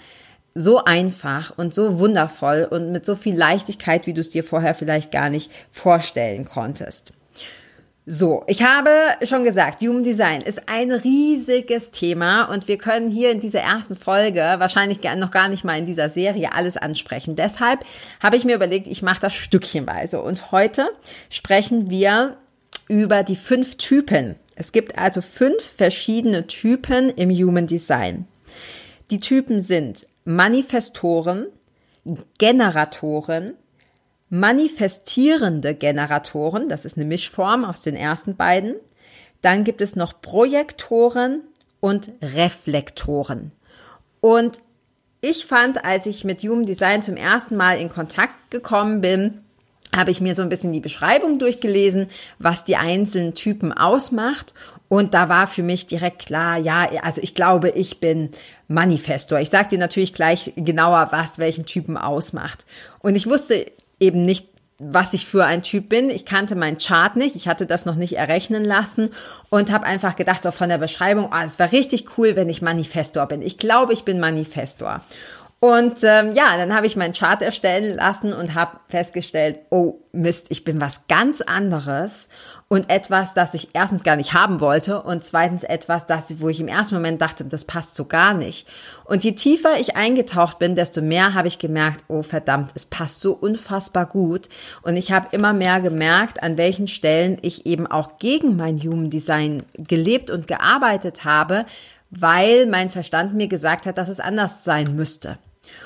so 0.55 0.85
einfach 0.85 1.59
und 1.59 1.75
so 1.75 1.99
wundervoll 1.99 2.69
und 2.71 2.93
mit 2.93 3.05
so 3.05 3.17
viel 3.17 3.37
Leichtigkeit, 3.37 4.07
wie 4.07 4.15
du 4.15 4.21
es 4.21 4.31
dir 4.31 4.45
vorher 4.45 4.75
vielleicht 4.75 5.11
gar 5.11 5.29
nicht 5.29 5.51
vorstellen 5.73 6.45
konntest. 6.45 7.13
So, 8.07 8.45
ich 8.47 8.63
habe 8.63 8.91
schon 9.23 9.45
gesagt, 9.45 9.81
Human 9.81 10.05
Design 10.05 10.43
ist 10.43 10.69
ein 10.69 10.93
riesiges 10.93 11.91
Thema 11.91 12.45
und 12.53 12.69
wir 12.69 12.77
können 12.77 13.11
hier 13.11 13.31
in 13.31 13.41
dieser 13.41 13.61
ersten 13.61 13.97
Folge 13.97 14.41
wahrscheinlich 14.41 14.99
noch 15.17 15.31
gar 15.31 15.49
nicht 15.49 15.65
mal 15.65 15.79
in 15.79 15.87
dieser 15.87 16.11
Serie 16.11 16.53
alles 16.53 16.77
ansprechen. 16.77 17.35
Deshalb 17.35 17.83
habe 18.23 18.37
ich 18.37 18.45
mir 18.45 18.57
überlegt, 18.57 18.89
ich 18.89 19.01
mache 19.01 19.21
das 19.21 19.33
stückchenweise 19.33 20.21
und 20.21 20.53
heute 20.53 20.91
sprechen 21.31 21.89
wir 21.89 22.37
über 22.89 23.23
die 23.23 23.37
fünf 23.37 23.77
Typen. 23.77 24.35
Es 24.55 24.73
gibt 24.73 24.99
also 24.99 25.23
fünf 25.23 25.63
verschiedene 25.63 26.47
Typen 26.47 27.09
im 27.09 27.31
Human 27.31 27.67
Design. 27.67 28.29
Die 29.11 29.19
Typen 29.19 29.61
sind 29.61 30.07
Manifestoren, 30.27 31.47
Generatoren, 32.37 33.55
manifestierende 34.35 35.77
Generatoren, 35.77 36.69
das 36.69 36.85
ist 36.85 36.97
eine 36.97 37.07
Mischform 37.07 37.65
aus 37.65 37.83
den 37.83 37.95
ersten 37.95 38.35
beiden. 38.35 38.75
Dann 39.43 39.63
gibt 39.63 39.81
es 39.81 39.95
noch 39.95 40.21
Projektoren 40.21 41.43
und 41.79 42.11
Reflektoren. 42.21 43.53
Und 44.21 44.61
ich 45.21 45.47
fand, 45.47 45.85
als 45.85 46.07
ich 46.07 46.25
mit 46.25 46.43
Human 46.43 46.67
Design 46.67 47.03
zum 47.03 47.17
ersten 47.17 47.57
Mal 47.57 47.79
in 47.79 47.89
Kontakt 47.89 48.51
gekommen 48.51 49.01
bin, 49.01 49.43
habe 49.95 50.11
ich 50.11 50.21
mir 50.21 50.35
so 50.35 50.43
ein 50.43 50.49
bisschen 50.49 50.73
die 50.73 50.81
Beschreibung 50.81 51.39
durchgelesen, 51.39 52.09
was 52.41 52.65
die 52.65 52.77
einzelnen 52.77 53.35
Typen 53.35 53.73
ausmacht. 53.73 54.53
Und 54.89 55.15
da 55.15 55.29
war 55.29 55.47
für 55.47 55.63
mich 55.63 55.87
direkt 55.87 56.27
klar, 56.27 56.59
ja, 56.59 56.89
also 57.03 57.23
ich 57.23 57.37
glaube, 57.37 57.71
ich 57.71 58.01
bin 58.01 58.31
Manifestor. 58.67 59.39
Ich 59.39 59.51
sage 59.51 59.69
dir 59.69 59.79
natürlich 59.79 60.13
gleich 60.13 60.53
genauer, 60.57 61.09
was 61.13 61.39
welchen 61.39 61.67
Typen 61.67 61.97
ausmacht. 61.97 62.67
Und 62.99 63.15
ich 63.15 63.29
wusste 63.29 63.67
eben 64.01 64.25
nicht, 64.25 64.49
was 64.79 65.13
ich 65.13 65.27
für 65.27 65.45
ein 65.45 65.63
Typ 65.63 65.89
bin. 65.89 66.11
Ich 66.11 66.25
kannte 66.25 66.57
meinen 66.57 66.79
Chart 66.79 67.17
nicht, 67.17 67.37
ich 67.37 67.47
hatte 67.47 67.67
das 67.67 67.87
noch 67.87 67.95
nicht 67.95 68.17
errechnen 68.17 68.65
lassen 68.65 69.11
und 69.51 69.73
habe 69.73 69.87
einfach 69.87 70.17
gedacht, 70.17 70.43
so 70.43 70.51
von 70.51 70.69
der 70.69 70.79
Beschreibung, 70.79 71.33
ah, 71.33 71.45
es 71.45 71.59
war 71.59 71.71
richtig 71.73 72.19
cool, 72.19 72.35
wenn 72.37 72.49
ich 72.49 72.61
Manifestor 72.61 73.27
bin. 73.27 73.41
Ich 73.41 73.57
glaube, 73.57 73.93
ich 73.93 74.05
bin 74.05 74.19
Manifestor. 74.19 75.01
Und 75.65 76.01
ähm, 76.03 76.35
ja, 76.35 76.59
dann 76.59 76.75
habe 76.75 76.87
ich 76.87 76.95
meinen 76.95 77.15
Chart 77.15 77.41
erstellen 77.41 77.97
lassen 77.97 78.35
und 78.35 78.55
habe 78.55 78.81
festgestellt, 78.91 79.61
oh 79.71 79.95
Mist, 80.13 80.49
ich 80.51 80.63
bin 80.63 80.79
was 80.79 81.01
ganz 81.09 81.41
anderes 81.41 82.29
und 82.69 82.91
etwas, 82.91 83.33
das 83.33 83.55
ich 83.55 83.69
erstens 83.73 84.05
gar 84.05 84.17
nicht 84.17 84.35
haben 84.35 84.61
wollte 84.61 85.01
und 85.01 85.25
zweitens 85.25 85.65
etwas, 85.65 86.07
das, 86.07 86.39
wo 86.39 86.51
ich 86.51 86.61
im 86.61 86.69
ersten 86.69 86.97
Moment 86.97 87.23
dachte, 87.23 87.47
das 87.47 87.65
passt 87.65 87.95
so 87.95 88.05
gar 88.05 88.35
nicht. 88.35 88.69
Und 89.07 89.25
je 89.25 89.33
tiefer 89.33 89.81
ich 89.81 89.97
eingetaucht 89.97 90.59
bin, 90.59 90.75
desto 90.75 91.01
mehr 91.01 91.33
habe 91.33 91.49
ich 91.49 91.59
gemerkt, 91.59 92.05
oh 92.09 92.23
verdammt, 92.23 92.73
es 92.75 92.85
passt 92.85 93.21
so 93.21 93.33
unfassbar 93.33 94.05
gut. 94.05 94.51
Und 94.83 94.99
ich 94.99 95.13
habe 95.13 95.29
immer 95.35 95.55
mehr 95.55 95.81
gemerkt, 95.81 96.43
an 96.43 96.59
welchen 96.59 96.89
Stellen 96.89 97.39
ich 97.41 97.65
eben 97.65 97.87
auch 97.87 98.19
gegen 98.19 98.57
mein 98.57 98.77
Human 98.83 99.09
Design 99.09 99.63
gelebt 99.79 100.31
und 100.31 100.47
gearbeitet 100.47 101.25
habe, 101.25 101.65
weil 102.11 102.67
mein 102.67 102.91
Verstand 102.91 103.33
mir 103.33 103.49
gesagt 103.49 103.87
hat, 103.87 103.97
dass 103.97 104.11
es 104.11 104.21
anders 104.21 104.63
sein 104.63 104.95
müsste. 104.95 105.39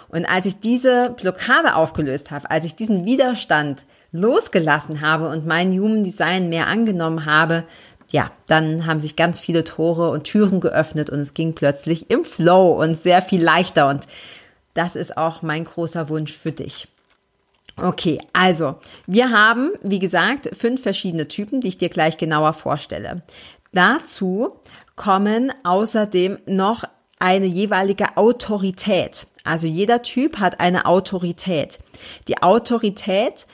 Und 0.09 0.27
als 0.27 0.47
ich 0.47 0.61
diese 0.61 1.15
Blockade 1.21 1.75
aufgelöst 1.75 2.31
habe, 2.31 2.51
als 2.51 2.65
ich 2.65 2.75
diesen 2.75 3.05
Widerstand 3.05 3.85
losgelassen 4.13 5.01
habe 5.01 5.29
und 5.29 5.47
mein 5.47 5.73
Human 5.73 6.05
Design 6.05 6.49
mehr 6.49 6.67
angenommen 6.67 7.27
habe, 7.27 7.65
ja, 8.11 8.31
dann 8.47 8.87
haben 8.87 9.01
sich 9.01 9.17
ganz 9.17 9.39
viele 9.39 9.65
Tore 9.65 10.11
und 10.11 10.25
Türen 10.25 10.61
geöffnet 10.61 11.11
und 11.11 11.21
es 11.21 11.35
ging 11.35 11.55
plötzlich 11.55 12.11
im 12.11 12.25
Flow 12.25 12.81
und 12.83 13.01
sehr 13.01 13.21
viel 13.21 13.43
leichter. 13.43 13.89
Und 13.89 14.07
das 14.75 14.97
ist 14.97 15.17
auch 15.17 15.43
mein 15.43 15.65
großer 15.65 16.09
Wunsch 16.09 16.33
für 16.33 16.53
dich. 16.53 16.89
Okay, 17.77 18.19
also 18.33 18.77
wir 19.07 19.31
haben, 19.31 19.71
wie 19.83 20.01
gesagt, 20.01 20.51
fünf 20.57 20.83
verschiedene 20.83 21.29
Typen, 21.29 21.61
die 21.61 21.69
ich 21.69 21.79
dir 21.79 21.91
gleich 21.91 22.17
genauer 22.17 22.55
vorstelle. 22.55 23.23
Dazu 23.73 24.57
kommen 24.97 25.53
außerdem 25.63 26.39
noch 26.47 26.85
eine 27.21 27.47
jeweilige 27.47 28.17
Autorität. 28.17 29.28
Also 29.45 29.67
jeder 29.67 30.03
Typ 30.03 30.39
hat 30.39 30.61
eine 30.61 30.87
Autorität. 30.87 31.79
Die 32.27 32.43
Autorität 32.43 33.47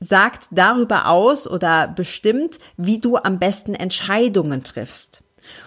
sagt 0.00 0.48
darüber 0.50 1.06
aus 1.06 1.48
oder 1.48 1.88
bestimmt, 1.88 2.58
wie 2.76 3.00
du 3.00 3.16
am 3.16 3.38
besten 3.38 3.74
Entscheidungen 3.74 4.62
triffst. 4.62 5.22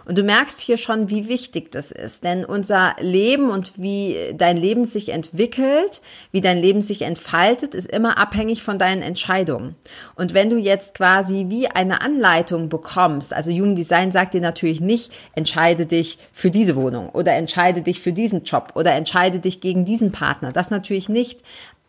Und 0.05 0.17
du 0.17 0.23
merkst 0.23 0.59
hier 0.59 0.77
schon, 0.77 1.09
wie 1.09 1.27
wichtig 1.27 1.71
das 1.71 1.91
ist, 1.91 2.23
denn 2.23 2.45
unser 2.45 2.95
Leben 2.99 3.49
und 3.49 3.73
wie 3.77 4.33
dein 4.33 4.57
Leben 4.57 4.85
sich 4.85 5.09
entwickelt, 5.09 6.01
wie 6.31 6.41
dein 6.41 6.57
Leben 6.57 6.81
sich 6.81 7.03
entfaltet, 7.03 7.75
ist 7.75 7.89
immer 7.89 8.17
abhängig 8.17 8.63
von 8.63 8.79
deinen 8.79 9.01
Entscheidungen. 9.01 9.75
Und 10.15 10.33
wenn 10.33 10.49
du 10.49 10.57
jetzt 10.57 10.93
quasi 10.93 11.45
wie 11.49 11.67
eine 11.67 12.01
Anleitung 12.01 12.69
bekommst, 12.69 13.33
also 13.33 13.51
Human 13.51 13.75
Design 13.75 14.11
sagt 14.11 14.33
dir 14.33 14.41
natürlich 14.41 14.81
nicht, 14.81 15.11
entscheide 15.35 15.85
dich 15.85 16.17
für 16.31 16.51
diese 16.51 16.75
Wohnung 16.75 17.09
oder 17.09 17.33
entscheide 17.33 17.81
dich 17.81 17.99
für 17.99 18.13
diesen 18.13 18.43
Job 18.43 18.73
oder 18.75 18.93
entscheide 18.93 19.39
dich 19.39 19.61
gegen 19.61 19.85
diesen 19.85 20.11
Partner, 20.11 20.51
das 20.51 20.71
natürlich 20.71 21.09
nicht. 21.09 21.41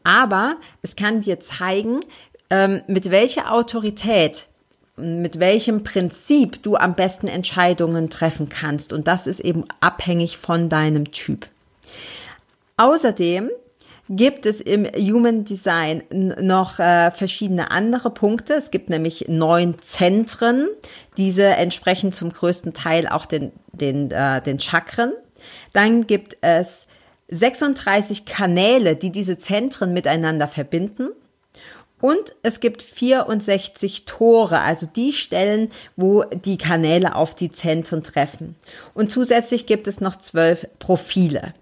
Aber 0.05 0.57
es 0.83 0.97
kann 0.97 1.21
dir 1.21 1.41
zeigen, 1.41 2.01
ähm, 2.51 2.83
mit 2.87 3.11
welcher 3.11 3.53
Autorität 3.53 4.49
mit 5.03 5.39
welchem 5.39 5.83
Prinzip 5.83 6.63
du 6.63 6.77
am 6.77 6.95
besten 6.95 7.29
Entscheidungen 7.29 8.11
treffen 8.11 8.49
kannst. 8.49 8.93
Und 8.93 9.09
das 9.09 9.27
ist 9.27 9.41
eben 9.41 9.65
abhängig 9.81 10.39
von 10.39 10.69
deinem 10.69 11.11
Typ. 11.13 11.47
Außerdem 12.77 13.51
gibt 14.09 14.47
es 14.47 14.61
im 14.61 14.85
Human 14.87 15.45
Design 15.45 16.03
noch 16.11 16.79
äh, 16.79 17.11
verschiedene 17.11 17.71
andere 17.71 18.11
Punkte. 18.11 18.55
Es 18.55 18.71
gibt 18.71 18.91
nämlich 18.91 19.27
neun 19.29 19.77
Zentren. 19.81 20.69
Diese 21.17 21.45
entsprechen 21.45 22.13
zum 22.13 22.33
größten 22.33 22.75
Teil 22.75 23.09
auch 23.09 23.27
den, 23.27 23.53
den, 23.73 24.11
äh, 24.11 24.43
den 24.43 24.59
Chakren. 24.59 25.13
Dann 25.73 26.07
gibt 26.07 26.37
es 26.41 26.87
36 27.29 28.27
Kanäle, 28.27 28.97
die 28.97 29.11
diese 29.11 29.39
Zentren 29.39 29.93
miteinander 29.93 30.49
verbinden. 30.49 31.09
Und 32.03 32.35
es 32.43 32.59
gibt 32.59 32.83
64 32.83 34.07
Tore, 34.07 34.59
also 34.59 34.87
die 34.87 35.13
Stellen, 35.13 35.71
wo 35.95 36.25
die 36.25 36.59
Kanäle 36.59 37.15
auf 37.15 37.37
die 37.37 37.53
Zentren 37.53 38.03
treffen. 38.03 38.57
Und 38.93 39.13
zusätzlich 39.13 39.67
gibt 39.67 39.87
es 39.87 40.01
noch 40.01 40.17
zwölf 40.17 40.67
Profile. 40.81 41.55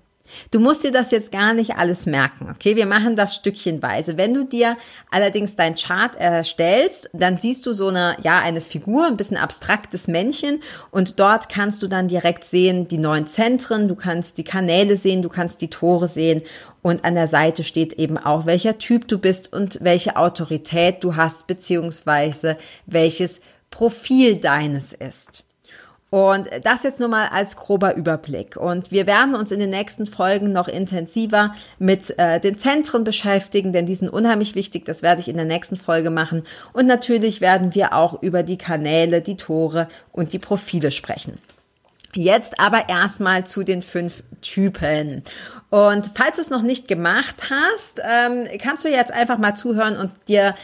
Du 0.50 0.60
musst 0.60 0.84
dir 0.84 0.92
das 0.92 1.10
jetzt 1.10 1.32
gar 1.32 1.52
nicht 1.52 1.76
alles 1.76 2.06
merken, 2.06 2.48
okay? 2.50 2.76
Wir 2.76 2.86
machen 2.86 3.16
das 3.16 3.34
stückchenweise. 3.34 4.16
Wenn 4.16 4.34
du 4.34 4.44
dir 4.44 4.76
allerdings 5.10 5.56
dein 5.56 5.74
Chart 5.74 6.14
erstellst, 6.16 7.10
dann 7.12 7.36
siehst 7.36 7.66
du 7.66 7.72
so 7.72 7.88
eine, 7.88 8.16
ja, 8.22 8.38
eine 8.40 8.60
Figur, 8.60 9.06
ein 9.06 9.16
bisschen 9.16 9.36
abstraktes 9.36 10.08
Männchen 10.08 10.62
und 10.90 11.18
dort 11.18 11.48
kannst 11.48 11.82
du 11.82 11.88
dann 11.88 12.08
direkt 12.08 12.44
sehen 12.44 12.88
die 12.88 12.98
neuen 12.98 13.26
Zentren, 13.26 13.88
du 13.88 13.94
kannst 13.94 14.38
die 14.38 14.44
Kanäle 14.44 14.96
sehen, 14.96 15.22
du 15.22 15.28
kannst 15.28 15.60
die 15.60 15.70
Tore 15.70 16.08
sehen 16.08 16.42
und 16.82 17.04
an 17.04 17.14
der 17.14 17.26
Seite 17.26 17.64
steht 17.64 17.94
eben 17.94 18.18
auch, 18.18 18.46
welcher 18.46 18.78
Typ 18.78 19.08
du 19.08 19.18
bist 19.18 19.52
und 19.52 19.78
welche 19.82 20.16
Autorität 20.16 21.04
du 21.04 21.16
hast, 21.16 21.46
beziehungsweise 21.46 22.56
welches 22.86 23.40
Profil 23.70 24.36
deines 24.36 24.92
ist. 24.92 25.44
Und 26.10 26.48
das 26.64 26.82
jetzt 26.82 26.98
nur 26.98 27.08
mal 27.08 27.28
als 27.28 27.56
grober 27.56 27.94
Überblick. 27.94 28.56
Und 28.56 28.90
wir 28.90 29.06
werden 29.06 29.36
uns 29.36 29.52
in 29.52 29.60
den 29.60 29.70
nächsten 29.70 30.06
Folgen 30.06 30.52
noch 30.52 30.66
intensiver 30.66 31.54
mit 31.78 32.18
äh, 32.18 32.40
den 32.40 32.58
Zentren 32.58 33.04
beschäftigen, 33.04 33.72
denn 33.72 33.86
die 33.86 33.94
sind 33.94 34.08
unheimlich 34.08 34.56
wichtig. 34.56 34.84
Das 34.84 35.02
werde 35.02 35.20
ich 35.20 35.28
in 35.28 35.36
der 35.36 35.44
nächsten 35.44 35.76
Folge 35.76 36.10
machen. 36.10 36.42
Und 36.72 36.86
natürlich 36.86 37.40
werden 37.40 37.76
wir 37.76 37.94
auch 37.94 38.22
über 38.22 38.42
die 38.42 38.58
Kanäle, 38.58 39.22
die 39.22 39.36
Tore 39.36 39.88
und 40.10 40.32
die 40.32 40.40
Profile 40.40 40.90
sprechen. 40.90 41.38
Jetzt 42.12 42.58
aber 42.58 42.88
erstmal 42.88 43.46
zu 43.46 43.62
den 43.62 43.82
fünf 43.82 44.24
Typen. 44.42 45.22
Und 45.70 46.10
falls 46.16 46.36
du 46.36 46.42
es 46.42 46.50
noch 46.50 46.62
nicht 46.62 46.88
gemacht 46.88 47.50
hast, 47.50 48.02
ähm, 48.02 48.48
kannst 48.58 48.84
du 48.84 48.88
jetzt 48.88 49.12
einfach 49.12 49.38
mal 49.38 49.54
zuhören 49.54 49.96
und 49.96 50.10
dir 50.26 50.56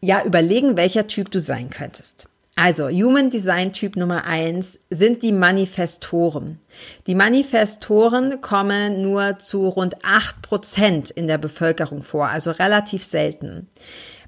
ja 0.00 0.22
überlegen, 0.22 0.76
welcher 0.76 1.08
Typ 1.08 1.32
du 1.32 1.40
sein 1.40 1.70
könntest. 1.70 2.28
Also, 2.58 2.88
Human 2.88 3.28
Design 3.28 3.74
Typ 3.74 3.96
Nummer 3.96 4.24
eins 4.24 4.80
sind 4.88 5.22
die 5.22 5.32
Manifestoren. 5.32 6.58
Die 7.06 7.14
Manifestoren 7.14 8.40
kommen 8.40 9.02
nur 9.02 9.38
zu 9.38 9.68
rund 9.68 9.96
acht 10.02 10.40
Prozent 10.40 11.10
in 11.10 11.26
der 11.26 11.36
Bevölkerung 11.36 12.02
vor, 12.02 12.28
also 12.28 12.50
relativ 12.50 13.04
selten. 13.04 13.68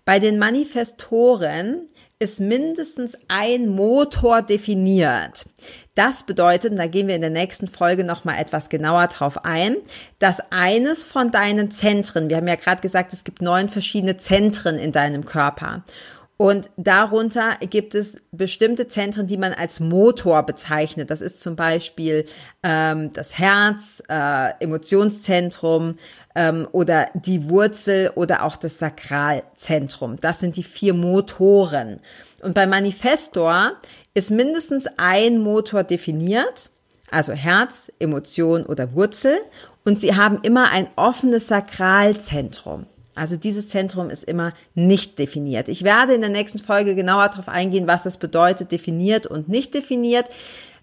Bei 0.04 0.18
den 0.18 0.38
Manifestoren 0.38 1.86
ist 2.18 2.38
mindestens 2.38 3.16
ein 3.28 3.68
Motor 3.68 4.42
definiert. 4.42 5.46
Das 5.94 6.24
bedeutet, 6.24 6.72
und 6.72 6.76
da 6.76 6.86
gehen 6.86 7.08
wir 7.08 7.14
in 7.14 7.20
der 7.22 7.30
nächsten 7.30 7.68
Folge 7.68 8.04
nochmal 8.04 8.40
etwas 8.40 8.68
genauer 8.68 9.06
drauf 9.06 9.44
ein, 9.44 9.76
dass 10.18 10.40
eines 10.50 11.04
von 11.04 11.30
deinen 11.30 11.70
Zentren, 11.70 12.28
wir 12.28 12.36
haben 12.36 12.48
ja 12.48 12.56
gerade 12.56 12.82
gesagt, 12.82 13.14
es 13.14 13.24
gibt 13.24 13.40
neun 13.40 13.68
verschiedene 13.68 14.16
Zentren 14.18 14.78
in 14.78 14.92
deinem 14.92 15.24
Körper. 15.24 15.82
Und 16.40 16.70
darunter 16.76 17.56
gibt 17.68 17.96
es 17.96 18.16
bestimmte 18.30 18.86
Zentren, 18.86 19.26
die 19.26 19.36
man 19.36 19.52
als 19.52 19.80
Motor 19.80 20.44
bezeichnet. 20.44 21.10
Das 21.10 21.20
ist 21.20 21.40
zum 21.40 21.56
Beispiel 21.56 22.26
ähm, 22.62 23.12
das 23.12 23.36
Herz, 23.36 24.00
äh, 24.08 24.52
Emotionszentrum 24.60 25.98
ähm, 26.36 26.68
oder 26.70 27.08
die 27.14 27.50
Wurzel 27.50 28.12
oder 28.14 28.44
auch 28.44 28.56
das 28.56 28.78
Sakralzentrum. 28.78 30.14
Das 30.20 30.38
sind 30.38 30.54
die 30.54 30.62
vier 30.62 30.94
Motoren. 30.94 31.98
Und 32.40 32.54
bei 32.54 32.68
Manifestor 32.68 33.72
ist 34.14 34.30
mindestens 34.30 34.86
ein 34.96 35.40
Motor 35.40 35.82
definiert, 35.82 36.70
also 37.10 37.32
Herz, 37.32 37.90
Emotion 37.98 38.64
oder 38.64 38.94
Wurzel. 38.94 39.38
Und 39.84 39.98
sie 39.98 40.14
haben 40.14 40.38
immer 40.42 40.70
ein 40.70 40.88
offenes 40.94 41.48
Sakralzentrum. 41.48 42.86
Also 43.18 43.36
dieses 43.36 43.68
Zentrum 43.68 44.10
ist 44.10 44.24
immer 44.24 44.54
nicht 44.74 45.18
definiert. 45.18 45.68
Ich 45.68 45.82
werde 45.82 46.14
in 46.14 46.20
der 46.20 46.30
nächsten 46.30 46.58
Folge 46.58 46.94
genauer 46.94 47.28
darauf 47.28 47.48
eingehen, 47.48 47.86
was 47.86 48.04
das 48.04 48.16
bedeutet, 48.16 48.72
definiert 48.72 49.26
und 49.26 49.48
nicht 49.48 49.74
definiert. 49.74 50.26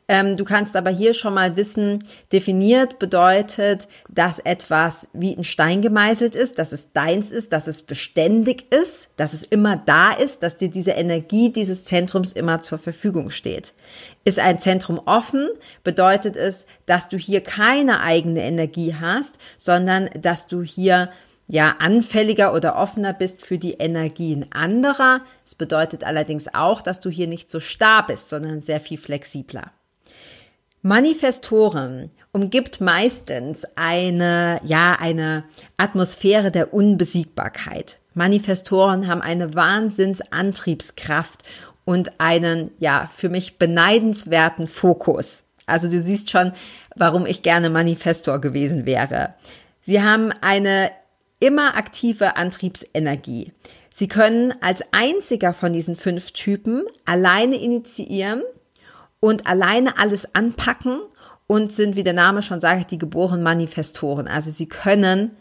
Ähm, 0.08 0.38
du 0.38 0.44
kannst 0.44 0.76
aber 0.76 0.92
hier 0.92 1.16
schon 1.16 1.34
mal 1.34 1.56
wissen, 1.56 2.04
definiert 2.32 3.00
bedeutet, 3.00 3.88
dass 4.08 4.38
etwas 4.38 5.08
wie 5.14 5.36
ein 5.36 5.44
Stein 5.44 5.82
gemeißelt 5.82 6.36
ist, 6.36 6.60
dass 6.60 6.72
es 6.72 6.92
deins 6.92 7.32
ist, 7.32 7.52
dass 7.54 7.66
es 7.66 7.82
beständig 7.82 8.72
ist, 8.72 9.10
dass 9.18 9.34
es 9.34 9.42
immer 9.42 9.78
da 9.78 10.12
ist, 10.12 10.44
dass 10.44 10.58
dir 10.58 10.70
diese 10.70 10.92
Energie 10.92 11.52
dieses 11.52 11.86
Zentrums 11.86 12.34
immer 12.34 12.62
zur 12.62 12.78
Verfügung 12.78 13.32
steht. 13.32 13.74
Ist 14.26 14.38
ein 14.38 14.60
Zentrum 14.60 15.02
offen, 15.06 15.50
bedeutet 15.84 16.36
es, 16.36 16.68
dass 16.86 17.10
du 17.10 17.18
hier 17.18 17.42
keine 17.42 18.02
eigene 18.02 18.44
Energie 18.44 18.94
hast, 18.94 19.40
sondern 19.58 20.10
dass 20.20 20.46
du 20.46 20.62
hier 20.62 21.10
ja 21.48 21.76
anfälliger 21.80 22.54
oder 22.54 22.76
offener 22.76 23.14
bist 23.14 23.42
für 23.42 23.58
die 23.58 23.74
Energien 23.74 24.48
anderer. 24.52 25.22
Es 25.46 25.56
bedeutet 25.56 26.04
allerdings 26.04 26.54
auch, 26.54 26.82
dass 26.82 27.00
du 27.00 27.10
hier 27.10 27.28
nicht 27.28 27.52
so 27.52 27.60
starr 27.60 28.06
bist, 28.08 28.30
sondern 28.30 28.62
sehr 28.62 28.80
viel 28.80 28.98
flexibler. 28.98 29.72
Manifestoren 30.82 32.12
umgibt 32.32 32.80
meistens 32.80 33.64
eine, 33.76 34.60
ja, 34.64 34.96
eine 35.00 35.46
Atmosphäre 35.78 36.52
der 36.52 36.74
Unbesiegbarkeit. 36.74 38.00
Manifestoren 38.14 39.08
haben 39.08 39.22
eine 39.22 39.56
Wahnsinnsantriebskraft 39.56 41.44
und 41.86 42.20
einen, 42.20 42.72
ja, 42.78 43.10
für 43.16 43.30
mich 43.30 43.58
beneidenswerten 43.58 44.68
Fokus. 44.68 45.44
Also 45.66 45.90
du 45.90 46.00
siehst 46.00 46.30
schon, 46.30 46.52
warum 46.96 47.26
ich 47.26 47.42
gerne 47.42 47.70
Manifestor 47.70 48.40
gewesen 48.40 48.86
wäre. 48.86 49.34
Sie 49.82 50.02
haben 50.02 50.32
eine 50.42 50.92
immer 51.40 51.76
aktive 51.76 52.36
Antriebsenergie. 52.38 53.52
Sie 53.94 54.08
können 54.08 54.54
als 54.62 54.82
einziger 54.92 55.54
von 55.54 55.74
diesen 55.74 55.96
fünf 55.96 56.32
Typen 56.32 56.84
alleine 57.06 57.56
initiieren 57.56 58.44
und 59.20 59.48
alleine 59.48 59.98
alles 59.98 60.36
anpacken 60.36 61.00
und 61.48 61.72
sind, 61.72 61.96
wie 61.96 62.04
der 62.04 62.14
Name 62.14 62.42
schon 62.42 62.60
sagt, 62.60 62.92
die 62.92 62.98
geborenen 62.98 63.44
Manifestoren. 63.44 64.28
Also 64.28 64.52
sie 64.52 64.68
können 64.68 65.32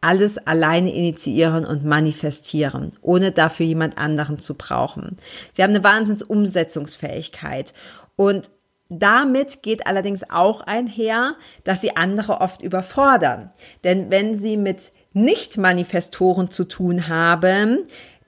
alles 0.00 0.38
alleine 0.38 0.94
initiieren 0.94 1.64
und 1.64 1.84
manifestieren, 1.84 2.92
ohne 3.00 3.32
dafür 3.32 3.66
jemand 3.66 3.98
anderen 3.98 4.38
zu 4.38 4.54
brauchen. 4.54 5.16
Sie 5.52 5.62
haben 5.62 5.74
eine 5.74 5.82
Wahnsinnsumsetzungsfähigkeit 5.82 7.74
und 8.14 8.50
damit 8.88 9.62
geht 9.62 9.86
allerdings 9.86 10.30
auch 10.30 10.60
einher, 10.60 11.34
dass 11.64 11.80
sie 11.80 11.96
andere 11.96 12.40
oft 12.40 12.62
überfordern. 12.62 13.50
Denn 13.82 14.10
wenn 14.10 14.38
sie 14.38 14.56
mit 14.56 14.92
Nicht-Manifestoren 15.16 16.50
zu 16.50 16.64
tun 16.64 17.08
haben, 17.08 17.78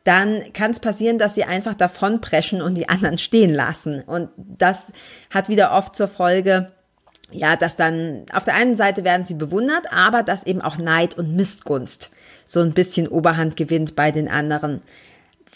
dann 0.04 0.52
kann 0.54 0.70
es 0.70 0.80
passieren, 0.80 1.18
dass 1.18 1.34
sie 1.34 1.44
einfach 1.44 1.74
davon 1.74 2.22
preschen 2.22 2.62
und 2.62 2.76
die 2.76 2.88
anderen 2.88 3.18
stehen 3.18 3.52
lassen. 3.52 4.00
Und 4.00 4.30
das 4.36 4.86
hat 5.28 5.50
wieder 5.50 5.72
oft 5.72 5.94
zur 5.94 6.08
Folge, 6.08 6.72
ja, 7.30 7.56
dass 7.56 7.76
dann 7.76 8.24
auf 8.32 8.44
der 8.44 8.54
einen 8.54 8.74
Seite 8.74 9.04
werden 9.04 9.24
sie 9.24 9.34
bewundert, 9.34 9.92
aber 9.92 10.22
dass 10.22 10.46
eben 10.46 10.62
auch 10.62 10.78
Neid 10.78 11.18
und 11.18 11.36
Missgunst 11.36 12.10
so 12.46 12.60
ein 12.60 12.72
bisschen 12.72 13.06
Oberhand 13.06 13.56
gewinnt 13.56 13.94
bei 13.94 14.10
den 14.10 14.28
anderen, 14.28 14.80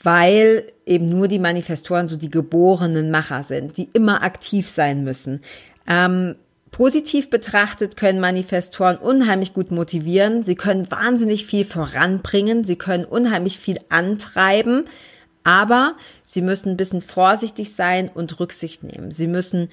weil 0.03 0.71
eben 0.85 1.09
nur 1.09 1.29
die 1.29 1.39
Manifestoren 1.39 2.09
so 2.09 2.19
die 2.19 2.31
geborenen 2.31 3.11
Macher 3.11 3.43
sind, 3.43 3.79
die 3.79 3.89
immer 3.95 4.23
aktiv 4.23 4.69
sein 4.69 5.03
müssen. 5.03 5.41
Ähm, 5.87 6.35
Positiv 6.73 7.29
betrachtet 7.29 7.99
können 7.99 8.19
Manifestoren 8.19 8.97
unheimlich 8.97 9.53
gut 9.53 9.71
motivieren. 9.71 10.43
Sie 10.45 10.55
können 10.55 10.91
wahnsinnig 10.91 11.47
viel 11.47 11.67
voranbringen. 11.67 12.65
Sie 12.65 12.77
können 12.77 13.05
unheimlich 13.05 13.59
viel 13.59 13.79
antreiben. 13.91 14.87
Aber 15.45 15.97
sie 16.25 16.41
müssen 16.41 16.71
ein 16.71 16.77
bisschen 16.79 17.03
vorsichtig 17.03 17.75
sein 17.75 18.11
und 18.13 18.41
Rücksicht 18.41 18.85
nehmen. 18.85 19.11
Sie 19.11 19.27
müssen 19.27 19.69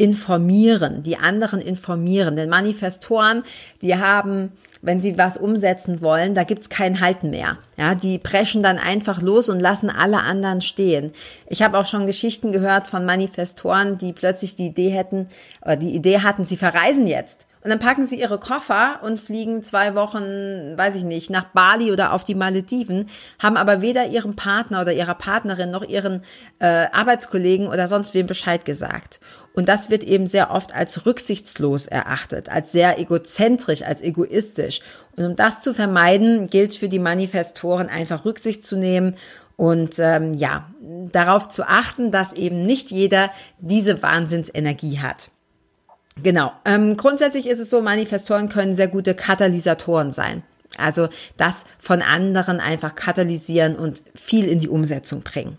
informieren, 0.00 1.02
die 1.02 1.18
anderen 1.18 1.60
informieren. 1.60 2.34
Denn 2.34 2.48
Manifestoren, 2.48 3.42
die 3.82 3.96
haben, 3.96 4.52
wenn 4.80 5.02
sie 5.02 5.18
was 5.18 5.36
umsetzen 5.36 6.00
wollen, 6.00 6.34
da 6.34 6.44
gibt's 6.44 6.70
kein 6.70 7.00
Halten 7.00 7.28
mehr. 7.28 7.58
Ja, 7.76 7.94
die 7.94 8.18
preschen 8.18 8.62
dann 8.62 8.78
einfach 8.78 9.20
los 9.20 9.50
und 9.50 9.60
lassen 9.60 9.90
alle 9.90 10.20
anderen 10.20 10.62
stehen. 10.62 11.12
Ich 11.48 11.60
habe 11.60 11.78
auch 11.78 11.86
schon 11.86 12.06
Geschichten 12.06 12.50
gehört 12.50 12.86
von 12.86 13.04
Manifestoren, 13.04 13.98
die 13.98 14.14
plötzlich 14.14 14.56
die 14.56 14.66
Idee 14.66 14.88
hätten, 14.88 15.28
oder 15.60 15.76
die 15.76 15.94
Idee 15.94 16.20
hatten, 16.20 16.46
sie 16.46 16.56
verreisen 16.56 17.06
jetzt. 17.06 17.46
Und 17.62 17.70
dann 17.70 17.78
packen 17.78 18.06
sie 18.06 18.18
ihre 18.18 18.38
Koffer 18.38 19.00
und 19.02 19.18
fliegen 19.18 19.62
zwei 19.62 19.94
Wochen, 19.94 20.78
weiß 20.78 20.94
ich 20.94 21.04
nicht, 21.04 21.28
nach 21.28 21.44
Bali 21.44 21.92
oder 21.92 22.12
auf 22.14 22.24
die 22.24 22.34
Malediven, 22.34 23.06
haben 23.38 23.58
aber 23.58 23.82
weder 23.82 24.06
ihrem 24.06 24.34
Partner 24.34 24.80
oder 24.80 24.92
ihrer 24.92 25.14
Partnerin 25.14 25.70
noch 25.70 25.82
ihren 25.82 26.24
äh, 26.58 26.86
Arbeitskollegen 26.92 27.66
oder 27.66 27.86
sonst 27.86 28.14
wem 28.14 28.26
Bescheid 28.26 28.64
gesagt. 28.64 29.20
Und 29.52 29.68
das 29.68 29.90
wird 29.90 30.04
eben 30.04 30.26
sehr 30.26 30.52
oft 30.52 30.74
als 30.74 31.04
rücksichtslos 31.04 31.86
erachtet, 31.86 32.48
als 32.48 32.72
sehr 32.72 32.98
egozentrisch, 32.98 33.82
als 33.82 34.00
egoistisch. 34.00 34.80
Und 35.16 35.24
um 35.24 35.36
das 35.36 35.60
zu 35.60 35.74
vermeiden, 35.74 36.48
gilt 36.48 36.74
für 36.74 36.88
die 36.88 36.98
Manifestoren 36.98 37.88
einfach 37.88 38.24
Rücksicht 38.24 38.64
zu 38.64 38.76
nehmen 38.76 39.16
und 39.56 39.98
ähm, 39.98 40.32
ja, 40.32 40.70
darauf 41.12 41.48
zu 41.48 41.64
achten, 41.64 42.10
dass 42.10 42.32
eben 42.32 42.64
nicht 42.64 42.90
jeder 42.90 43.30
diese 43.58 44.02
Wahnsinnsenergie 44.02 45.00
hat. 45.00 45.30
Genau. 46.22 46.52
Ähm, 46.64 46.96
grundsätzlich 46.96 47.46
ist 47.46 47.58
es 47.58 47.70
so, 47.70 47.82
Manifestoren 47.82 48.48
können 48.48 48.74
sehr 48.74 48.88
gute 48.88 49.14
Katalysatoren 49.14 50.12
sein. 50.12 50.42
Also 50.76 51.08
das 51.36 51.64
von 51.78 52.02
anderen 52.02 52.60
einfach 52.60 52.94
katalysieren 52.94 53.76
und 53.76 54.02
viel 54.14 54.46
in 54.46 54.60
die 54.60 54.68
Umsetzung 54.68 55.22
bringen. 55.22 55.58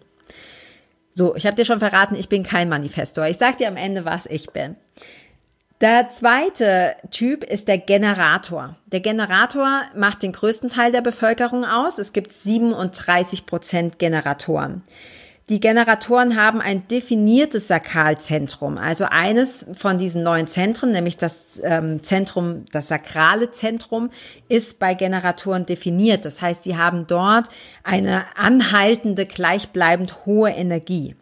So, 1.14 1.36
ich 1.36 1.46
habe 1.46 1.56
dir 1.56 1.66
schon 1.66 1.80
verraten, 1.80 2.16
ich 2.16 2.30
bin 2.30 2.44
kein 2.44 2.70
Manifestor. 2.70 3.26
Ich 3.28 3.38
sage 3.38 3.58
dir 3.58 3.68
am 3.68 3.76
Ende, 3.78 4.06
was 4.06 4.26
ich 4.26 4.50
bin. 4.52 4.78
Der 5.82 6.10
zweite 6.10 6.96
Typ 7.10 7.44
ist 7.44 7.68
der 7.68 7.80
Generator. 7.80 8.76
Der 8.86 9.00
Generator 9.00 9.82
macht 9.96 10.22
den 10.22 10.32
größten 10.32 10.70
Teil 10.70 10.92
der 10.92 11.02
Bevölkerung 11.02 11.66
aus. 11.66 11.98
Es 11.98 12.14
gibt 12.14 12.32
37 12.32 13.48
Prozent 13.48 13.98
Generatoren. 13.98 14.84
Die 15.52 15.60
Generatoren 15.60 16.38
haben 16.38 16.62
ein 16.62 16.88
definiertes 16.88 17.68
Sakralzentrum, 17.68 18.78
also 18.78 19.04
eines 19.10 19.66
von 19.74 19.98
diesen 19.98 20.24
neuen 20.24 20.48
Zentren, 20.48 20.94
nämlich 20.94 21.18
das 21.18 21.60
ähm, 21.62 22.02
Zentrum, 22.04 22.64
das 22.72 22.88
sakrale 22.88 23.52
Zentrum, 23.52 24.12
ist 24.48 24.80
bei 24.80 24.94
Generatoren 24.94 25.66
definiert. 25.66 26.24
Das 26.24 26.42
heißt, 26.42 26.64
sie 26.64 26.78
haben 26.78 27.06
dort 27.06 27.50
eine 27.84 28.24
anhaltende, 28.38 29.26
gleichbleibend 29.26 30.26
hohe 30.26 30.52
Energie. 30.52 31.18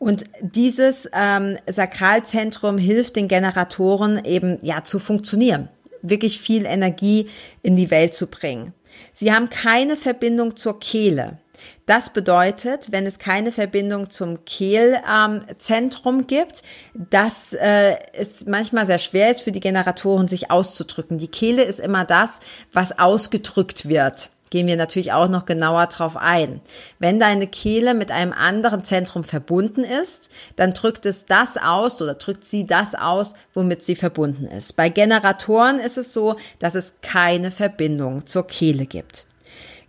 Und 0.00 0.24
dieses 0.40 1.08
ähm, 1.12 1.56
Sakralzentrum 1.68 2.76
hilft 2.76 3.14
den 3.14 3.28
Generatoren 3.28 4.24
eben 4.24 4.58
ja 4.62 4.82
zu 4.82 4.98
funktionieren, 4.98 5.68
wirklich 6.02 6.40
viel 6.40 6.66
Energie 6.66 7.28
in 7.62 7.76
die 7.76 7.92
Welt 7.92 8.14
zu 8.14 8.26
bringen. 8.26 8.74
Sie 9.12 9.32
haben 9.32 9.48
keine 9.48 9.96
Verbindung 9.96 10.56
zur 10.56 10.80
Kehle. 10.80 11.38
Das 11.86 12.10
bedeutet, 12.10 12.92
wenn 12.92 13.06
es 13.06 13.18
keine 13.18 13.52
Verbindung 13.52 14.10
zum 14.10 14.44
Kehlzentrum 14.44 16.20
ähm, 16.20 16.26
gibt, 16.26 16.62
dass 16.94 17.52
äh, 17.52 17.96
es 18.12 18.46
manchmal 18.46 18.86
sehr 18.86 18.98
schwer 18.98 19.30
ist 19.30 19.42
für 19.42 19.52
die 19.52 19.60
Generatoren, 19.60 20.28
sich 20.28 20.50
auszudrücken. 20.50 21.18
Die 21.18 21.28
Kehle 21.28 21.62
ist 21.62 21.80
immer 21.80 22.04
das, 22.04 22.40
was 22.72 22.98
ausgedrückt 22.98 23.88
wird 23.88 24.30
gehen 24.50 24.66
wir 24.66 24.76
natürlich 24.76 25.12
auch 25.12 25.28
noch 25.28 25.46
genauer 25.46 25.86
drauf 25.86 26.16
ein. 26.16 26.60
Wenn 26.98 27.18
deine 27.18 27.46
Kehle 27.46 27.94
mit 27.94 28.10
einem 28.10 28.32
anderen 28.32 28.84
Zentrum 28.84 29.24
verbunden 29.24 29.84
ist, 29.84 30.28
dann 30.56 30.72
drückt 30.72 31.06
es 31.06 31.24
das 31.24 31.56
aus 31.56 32.02
oder 32.02 32.14
drückt 32.14 32.44
sie 32.44 32.66
das 32.66 32.94
aus, 32.94 33.34
womit 33.54 33.84
sie 33.84 33.96
verbunden 33.96 34.46
ist. 34.46 34.76
Bei 34.76 34.88
Generatoren 34.88 35.78
ist 35.78 35.96
es 35.96 36.12
so, 36.12 36.36
dass 36.58 36.74
es 36.74 36.94
keine 37.00 37.50
Verbindung 37.50 38.26
zur 38.26 38.46
Kehle 38.46 38.86
gibt. 38.86 39.24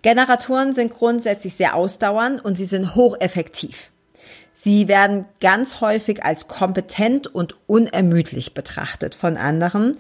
Generatoren 0.02 0.74
sind 0.74 0.92
grundsätzlich 0.92 1.56
sehr 1.56 1.76
ausdauernd 1.76 2.44
und 2.44 2.56
sie 2.56 2.66
sind 2.66 2.96
hocheffektiv. 2.96 3.92
Sie 4.54 4.88
werden 4.88 5.26
ganz 5.40 5.82
häufig 5.82 6.24
als 6.24 6.48
kompetent 6.48 7.28
und 7.28 7.56
unermüdlich 7.68 8.54
betrachtet 8.54 9.16
von 9.16 9.38
anderen, 9.38 9.98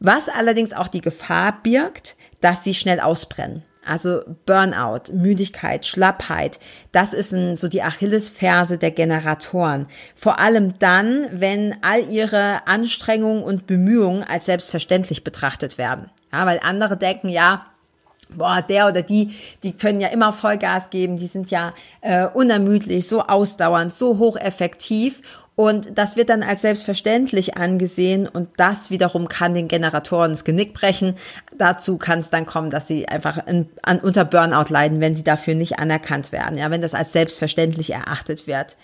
was 0.00 0.28
allerdings 0.28 0.72
auch 0.72 0.88
die 0.88 1.00
Gefahr 1.00 1.60
birgt, 1.62 2.16
dass 2.40 2.64
sie 2.64 2.74
schnell 2.74 3.00
ausbrennen. 3.00 3.62
Also 3.84 4.22
Burnout, 4.46 5.12
Müdigkeit, 5.12 5.84
Schlappheit, 5.86 6.60
das 6.92 7.12
ist 7.12 7.32
ein, 7.32 7.56
so 7.56 7.66
die 7.68 7.82
Achillesferse 7.82 8.78
der 8.78 8.92
Generatoren. 8.92 9.86
Vor 10.14 10.38
allem 10.38 10.78
dann, 10.78 11.26
wenn 11.32 11.76
all 11.82 12.08
ihre 12.08 12.66
Anstrengungen 12.68 13.42
und 13.42 13.66
Bemühungen 13.66 14.22
als 14.22 14.46
selbstverständlich 14.46 15.24
betrachtet 15.24 15.78
werden. 15.78 16.10
Ja, 16.32 16.46
weil 16.46 16.60
andere 16.62 16.96
denken, 16.96 17.28
ja, 17.28 17.66
boah, 18.36 18.62
der 18.62 18.88
oder 18.88 19.02
die, 19.02 19.34
die 19.62 19.72
können 19.72 20.00
ja 20.00 20.08
immer 20.08 20.32
Vollgas 20.32 20.90
geben, 20.90 21.16
die 21.16 21.26
sind 21.26 21.50
ja 21.50 21.74
äh, 22.00 22.26
unermüdlich, 22.26 23.08
so 23.08 23.22
ausdauernd, 23.22 23.92
so 23.92 24.18
hocheffektiv. 24.18 25.22
Und 25.54 25.98
das 25.98 26.16
wird 26.16 26.30
dann 26.30 26.42
als 26.42 26.62
selbstverständlich 26.62 27.58
angesehen 27.58 28.26
und 28.26 28.48
das 28.56 28.90
wiederum 28.90 29.28
kann 29.28 29.54
den 29.54 29.68
Generatoren 29.68 30.30
das 30.30 30.44
Genick 30.44 30.72
brechen. 30.72 31.14
Dazu 31.56 31.98
kann 31.98 32.20
es 32.20 32.30
dann 32.30 32.46
kommen, 32.46 32.70
dass 32.70 32.88
sie 32.88 33.06
einfach 33.06 33.46
in, 33.46 33.68
an, 33.82 34.00
unter 34.00 34.24
Burnout 34.24 34.72
leiden, 34.72 35.00
wenn 35.00 35.14
sie 35.14 35.24
dafür 35.24 35.54
nicht 35.54 35.78
anerkannt 35.78 36.32
werden, 36.32 36.56
ja, 36.56 36.70
wenn 36.70 36.80
das 36.80 36.94
als 36.94 37.12
selbstverständlich 37.12 37.92
erachtet 37.92 38.46
wird. 38.46 38.76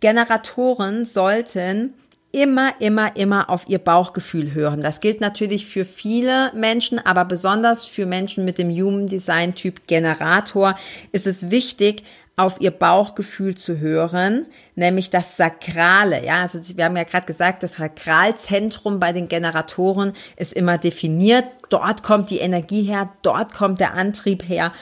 Generatoren 0.00 1.04
sollten 1.04 1.94
immer, 2.32 2.72
immer, 2.80 3.14
immer 3.16 3.50
auf 3.50 3.68
ihr 3.68 3.78
Bauchgefühl 3.78 4.54
hören. 4.54 4.80
Das 4.80 5.00
gilt 5.00 5.20
natürlich 5.20 5.66
für 5.66 5.84
viele 5.84 6.50
Menschen, 6.54 6.98
aber 6.98 7.24
besonders 7.24 7.86
für 7.86 8.06
Menschen 8.06 8.44
mit 8.44 8.58
dem 8.58 8.70
Human 8.70 9.06
Design 9.06 9.54
Typ 9.54 9.86
Generator 9.86 10.76
ist 11.12 11.26
es 11.26 11.50
wichtig, 11.50 12.02
auf 12.36 12.60
ihr 12.60 12.70
Bauchgefühl 12.70 13.54
zu 13.54 13.78
hören, 13.78 14.46
nämlich 14.74 15.10
das 15.10 15.36
Sakrale. 15.36 16.24
Ja, 16.24 16.40
also 16.40 16.58
wir 16.76 16.86
haben 16.86 16.96
ja 16.96 17.04
gerade 17.04 17.26
gesagt, 17.26 17.62
das 17.62 17.74
Sakralzentrum 17.74 18.98
bei 18.98 19.12
den 19.12 19.28
Generatoren 19.28 20.14
ist 20.36 20.54
immer 20.54 20.78
definiert. 20.78 21.44
Dort 21.68 22.02
kommt 22.02 22.30
die 22.30 22.38
Energie 22.38 22.82
her, 22.82 23.10
dort 23.20 23.52
kommt 23.52 23.80
der 23.80 23.92
Antrieb 23.92 24.48
her. 24.48 24.72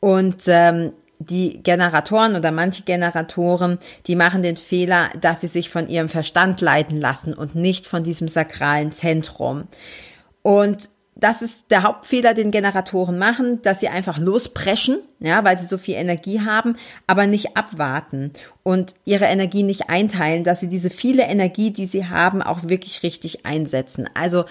Und 0.00 0.44
ähm, 0.46 0.92
die 1.24 1.62
Generatoren 1.62 2.36
oder 2.36 2.50
manche 2.50 2.82
Generatoren, 2.82 3.78
die 4.06 4.16
machen 4.16 4.42
den 4.42 4.56
Fehler, 4.56 5.10
dass 5.20 5.40
sie 5.40 5.46
sich 5.46 5.70
von 5.70 5.88
ihrem 5.88 6.08
Verstand 6.08 6.60
leiten 6.60 7.00
lassen 7.00 7.34
und 7.34 7.54
nicht 7.54 7.86
von 7.86 8.04
diesem 8.04 8.28
sakralen 8.28 8.92
Zentrum. 8.92 9.64
Und 10.42 10.88
das 11.16 11.42
ist 11.42 11.70
der 11.70 11.84
Hauptfehler, 11.84 12.34
den 12.34 12.50
Generatoren 12.50 13.18
machen, 13.18 13.62
dass 13.62 13.80
sie 13.80 13.88
einfach 13.88 14.18
lospreschen, 14.18 14.98
ja, 15.20 15.44
weil 15.44 15.56
sie 15.56 15.66
so 15.66 15.78
viel 15.78 15.94
Energie 15.94 16.40
haben, 16.40 16.76
aber 17.06 17.26
nicht 17.26 17.56
abwarten 17.56 18.32
und 18.64 18.94
ihre 19.04 19.26
Energie 19.26 19.62
nicht 19.62 19.88
einteilen, 19.88 20.42
dass 20.42 20.60
sie 20.60 20.68
diese 20.68 20.90
viele 20.90 21.22
Energie, 21.22 21.70
die 21.70 21.86
sie 21.86 22.08
haben, 22.08 22.42
auch 22.42 22.64
wirklich 22.64 23.04
richtig 23.04 23.46
einsetzen. 23.46 24.08
Also 24.14 24.44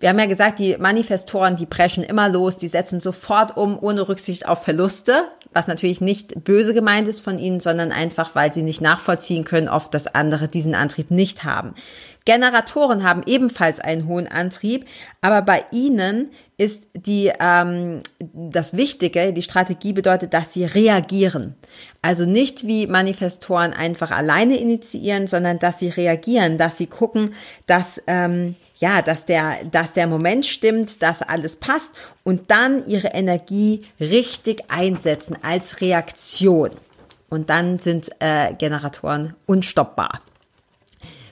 wir 0.00 0.08
haben 0.08 0.18
ja 0.18 0.26
gesagt, 0.26 0.58
die 0.58 0.76
Manifestoren, 0.76 1.56
die 1.56 1.66
preschen 1.66 2.04
immer 2.04 2.28
los, 2.28 2.56
die 2.56 2.68
setzen 2.68 3.00
sofort 3.00 3.56
um, 3.56 3.78
ohne 3.80 4.08
Rücksicht 4.08 4.46
auf 4.46 4.62
Verluste, 4.62 5.24
was 5.52 5.66
natürlich 5.66 6.00
nicht 6.00 6.44
böse 6.44 6.74
gemeint 6.74 7.08
ist 7.08 7.20
von 7.20 7.38
ihnen, 7.38 7.60
sondern 7.60 7.92
einfach, 7.92 8.34
weil 8.34 8.52
sie 8.52 8.62
nicht 8.62 8.80
nachvollziehen 8.80 9.44
können, 9.44 9.68
oft, 9.68 9.92
dass 9.94 10.06
andere 10.06 10.48
diesen 10.48 10.74
Antrieb 10.74 11.10
nicht 11.10 11.44
haben. 11.44 11.74
Generatoren 12.28 13.04
haben 13.04 13.22
ebenfalls 13.24 13.80
einen 13.80 14.06
hohen 14.06 14.28
Antrieb, 14.28 14.84
aber 15.22 15.40
bei 15.40 15.64
ihnen 15.72 16.30
ist 16.58 16.86
die, 16.92 17.32
ähm, 17.40 18.02
das 18.18 18.76
Wichtige, 18.76 19.32
die 19.32 19.40
Strategie 19.40 19.94
bedeutet, 19.94 20.34
dass 20.34 20.52
sie 20.52 20.66
reagieren. 20.66 21.54
Also 22.02 22.26
nicht 22.26 22.66
wie 22.66 22.86
Manifestoren 22.86 23.72
einfach 23.72 24.10
alleine 24.10 24.58
initiieren, 24.58 25.26
sondern 25.26 25.58
dass 25.58 25.78
sie 25.78 25.88
reagieren, 25.88 26.58
dass 26.58 26.76
sie 26.76 26.86
gucken, 26.86 27.32
dass, 27.66 28.02
ähm, 28.06 28.56
ja, 28.78 29.00
dass 29.00 29.24
der, 29.24 29.64
dass 29.70 29.94
der 29.94 30.06
Moment 30.06 30.44
stimmt, 30.44 31.02
dass 31.02 31.22
alles 31.22 31.56
passt 31.56 31.92
und 32.24 32.50
dann 32.50 32.86
ihre 32.86 33.08
Energie 33.08 33.86
richtig 34.00 34.64
einsetzen 34.68 35.38
als 35.40 35.80
Reaktion. 35.80 36.72
Und 37.30 37.48
dann 37.48 37.78
sind 37.78 38.10
äh, 38.18 38.52
Generatoren 38.52 39.34
unstoppbar. 39.46 40.20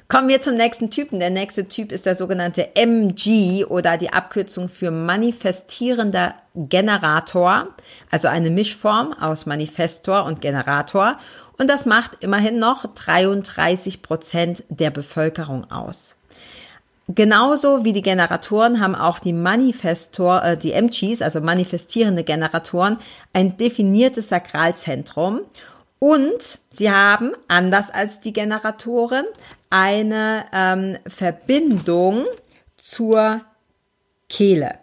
Kommen 0.08 0.28
wir 0.28 0.40
zum 0.40 0.54
nächsten 0.54 0.90
Typen. 0.90 1.18
Der 1.18 1.30
nächste 1.30 1.66
Typ 1.66 1.90
ist 1.90 2.06
der 2.06 2.14
sogenannte 2.14 2.76
MG 2.76 3.64
oder 3.64 3.96
die 3.96 4.12
Abkürzung 4.12 4.68
für 4.68 4.92
manifestierender 4.92 6.34
Generator, 6.54 7.68
also 8.10 8.28
eine 8.28 8.50
Mischform 8.50 9.12
aus 9.14 9.46
Manifestor 9.46 10.24
und 10.24 10.40
Generator. 10.40 11.18
Und 11.58 11.68
das 11.68 11.86
macht 11.86 12.22
immerhin 12.22 12.60
noch 12.60 12.86
33 12.94 14.02
Prozent 14.02 14.62
der 14.68 14.90
Bevölkerung 14.90 15.68
aus. 15.72 16.14
Genauso 17.08 17.84
wie 17.84 17.92
die 17.92 18.02
Generatoren 18.02 18.80
haben 18.80 18.94
auch 18.94 19.18
die 19.18 19.32
Manifestor, 19.32 20.42
äh, 20.44 20.56
die 20.56 20.72
MGs, 20.72 21.22
also 21.22 21.40
manifestierende 21.40 22.22
Generatoren, 22.22 22.98
ein 23.32 23.56
definiertes 23.56 24.28
Sakralzentrum 24.28 25.40
und 25.98 26.58
sie 26.70 26.90
haben, 26.90 27.32
anders 27.48 27.90
als 27.90 28.20
die 28.20 28.32
Generatoren, 28.32 29.24
eine 29.70 30.46
ähm, 30.52 30.98
Verbindung 31.06 32.24
zur 32.76 33.42
Kehle. 34.28 34.78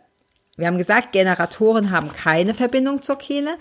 Wir 0.56 0.67
haben 0.67 0.78
gesagt, 0.78 1.12
Generatoren 1.12 1.91
haben 1.91 2.13
keine 2.13 2.54
Verbindung 2.54 3.02
zur 3.02 3.17
Kehle. 3.17 3.56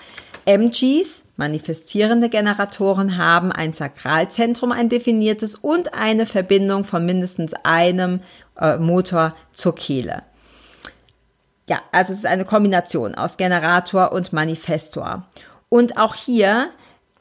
MGs, 0.45 1.23
manifestierende 1.37 2.29
Generatoren, 2.29 3.17
haben 3.17 3.53
ein 3.53 3.73
Sakralzentrum, 3.73 4.73
ein 4.73 4.89
definiertes 4.89 5.57
und 5.57 5.95
eine 5.95 6.27
Verbindung 6.27 6.85
von 6.85 7.07
mindestens 7.07 7.55
einem 7.63 8.21
äh, 8.61 8.77
Motor 8.77 9.35
zur 9.53 9.75
Kehle. 9.75 10.25
Ja, 11.69 11.81
also 11.93 12.13
es 12.13 12.21
ist 12.21 12.27
eine 12.27 12.45
Kombination 12.45 13.15
aus 13.15 13.37
Generator 13.37 14.13
und 14.13 14.33
Manifestor. 14.33 15.27
Und 15.69 15.97
auch 15.97 16.15
hier 16.15 16.71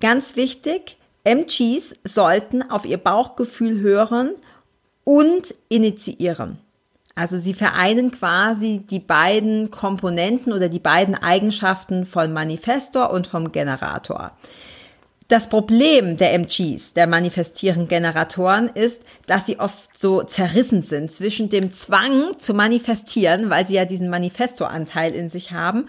Ganz 0.02 0.36
wichtig, 0.36 0.98
MGs 1.24 1.94
sollten 2.04 2.64
auf 2.70 2.86
ihr 2.86 2.98
Bauchgefühl 2.98 3.80
hören 3.82 4.36
und 5.04 5.54
initiieren. 5.70 6.58
Also 7.16 7.38
sie 7.38 7.54
vereinen 7.54 8.12
quasi 8.12 8.80
die 8.90 9.00
beiden 9.00 9.70
Komponenten 9.70 10.54
oder 10.54 10.70
die 10.70 10.80
beiden 10.80 11.16
Eigenschaften 11.16 12.06
von 12.06 12.32
Manifestor 12.34 13.12
und 13.12 13.28
vom 13.28 13.52
Generator. 13.52 14.32
Das 15.32 15.48
Problem 15.48 16.18
der 16.18 16.34
MGs, 16.34 16.94
der 16.94 17.08
manifestierenden 17.08 17.88
Generatoren, 17.88 18.68
ist, 18.68 19.02
dass 19.28 19.46
sie 19.46 19.60
oft 19.60 19.98
so 19.98 20.24
zerrissen 20.24 20.82
sind 20.82 21.14
zwischen 21.14 21.48
dem 21.48 21.72
Zwang 21.72 22.38
zu 22.38 22.54
manifestieren, 22.54 23.50
weil 23.50 23.66
sie 23.66 23.76
ja 23.76 23.86
diesen 23.86 24.10
Manifestoranteil 24.10 25.14
in 25.14 25.30
sich 25.30 25.54
haben, 25.54 25.88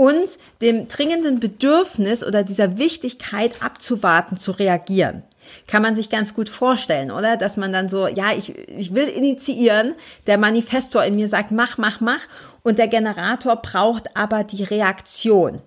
und 0.00 0.38
dem 0.62 0.88
dringenden 0.88 1.40
Bedürfnis 1.40 2.24
oder 2.24 2.42
dieser 2.42 2.78
Wichtigkeit 2.78 3.62
abzuwarten, 3.62 4.38
zu 4.38 4.52
reagieren. 4.52 5.24
Kann 5.66 5.82
man 5.82 5.94
sich 5.94 6.08
ganz 6.08 6.32
gut 6.32 6.48
vorstellen, 6.48 7.10
oder? 7.10 7.36
Dass 7.36 7.58
man 7.58 7.70
dann 7.70 7.90
so, 7.90 8.08
ja, 8.08 8.32
ich, 8.32 8.56
ich 8.56 8.94
will 8.94 9.08
initiieren, 9.08 9.92
der 10.26 10.38
Manifestor 10.38 11.04
in 11.04 11.16
mir 11.16 11.28
sagt, 11.28 11.50
mach, 11.50 11.76
mach, 11.76 12.00
mach, 12.00 12.22
und 12.62 12.78
der 12.78 12.88
Generator 12.88 13.56
braucht 13.56 14.16
aber 14.16 14.42
die 14.42 14.64
Reaktion. 14.64 15.60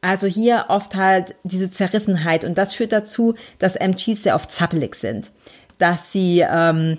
Also 0.00 0.26
hier 0.26 0.64
oft 0.66 0.96
halt 0.96 1.36
diese 1.44 1.70
Zerrissenheit 1.70 2.44
und 2.44 2.58
das 2.58 2.74
führt 2.74 2.90
dazu, 2.90 3.36
dass 3.60 3.76
MGs 3.76 4.24
sehr 4.24 4.34
oft 4.34 4.50
zappelig 4.50 4.96
sind, 4.96 5.30
dass 5.78 6.10
sie 6.10 6.44
ähm, 6.44 6.98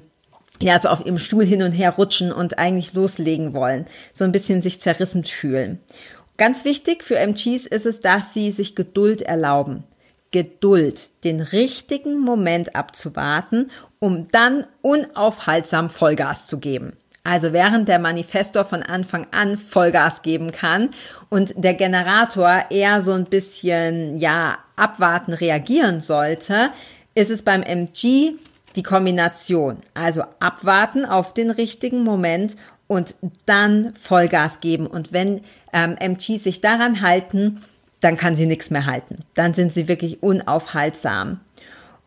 ja 0.62 0.80
so 0.80 0.88
auf 0.88 1.06
ihrem 1.06 1.20
Stuhl 1.20 1.44
hin 1.44 1.64
und 1.64 1.74
her 1.74 1.96
rutschen 1.98 2.32
und 2.32 2.60
eigentlich 2.60 2.94
loslegen 2.94 3.54
wollen, 3.54 3.88
so 4.14 4.24
ein 4.24 4.32
bisschen 4.32 4.62
sich 4.62 4.80
zerrissen 4.80 5.26
fühlen. 5.26 5.80
Ganz 6.42 6.66
wichtig 6.66 7.04
für 7.04 7.20
MGs 7.20 7.68
ist 7.68 7.86
es, 7.86 8.00
dass 8.00 8.34
sie 8.34 8.50
sich 8.50 8.74
Geduld 8.74 9.22
erlauben. 9.22 9.84
Geduld, 10.32 11.12
den 11.24 11.40
richtigen 11.40 12.20
Moment 12.20 12.76
abzuwarten, 12.76 13.70
um 14.00 14.28
dann 14.32 14.66
unaufhaltsam 14.82 15.92
Vollgas 15.92 16.48
zu 16.48 16.60
geben. 16.60 16.94
Also 17.24 17.54
während 17.54 17.88
der 17.88 18.00
Manifestor 18.00 18.66
von 18.66 18.82
Anfang 18.82 19.28
an 19.30 19.60
Vollgas 19.60 20.24
geben 20.24 20.52
kann 20.52 20.90
und 21.30 21.54
der 21.58 21.76
Generator 21.76 22.66
eher 22.72 23.02
so 23.02 23.12
ein 23.12 23.26
bisschen, 23.26 24.18
ja, 24.18 24.58
abwarten 24.76 25.34
reagieren 25.34 26.02
sollte, 26.02 26.72
ist 27.14 27.30
es 27.30 27.44
beim 27.44 27.62
MG 27.62 28.34
die 28.76 28.84
Kombination. 28.84 29.78
Also 29.94 30.24
abwarten 30.40 31.06
auf 31.06 31.36
den 31.36 31.52
richtigen 31.52 32.04
Moment 32.04 32.56
und 32.92 33.16
dann 33.46 33.94
Vollgas 33.96 34.60
geben. 34.60 34.86
Und 34.86 35.14
wenn 35.14 35.40
ähm, 35.72 35.96
MGs 35.98 36.44
sich 36.44 36.60
daran 36.60 37.02
halten, 37.02 37.62
dann 38.02 38.18
kann 38.18 38.36
sie 38.36 38.46
nichts 38.46 38.70
mehr 38.70 38.86
halten. 38.86 39.20
Dann 39.34 39.54
sind 39.54 39.74
sie 39.74 39.88
wirklich 39.88 40.22
unaufhaltsam. 40.22 41.40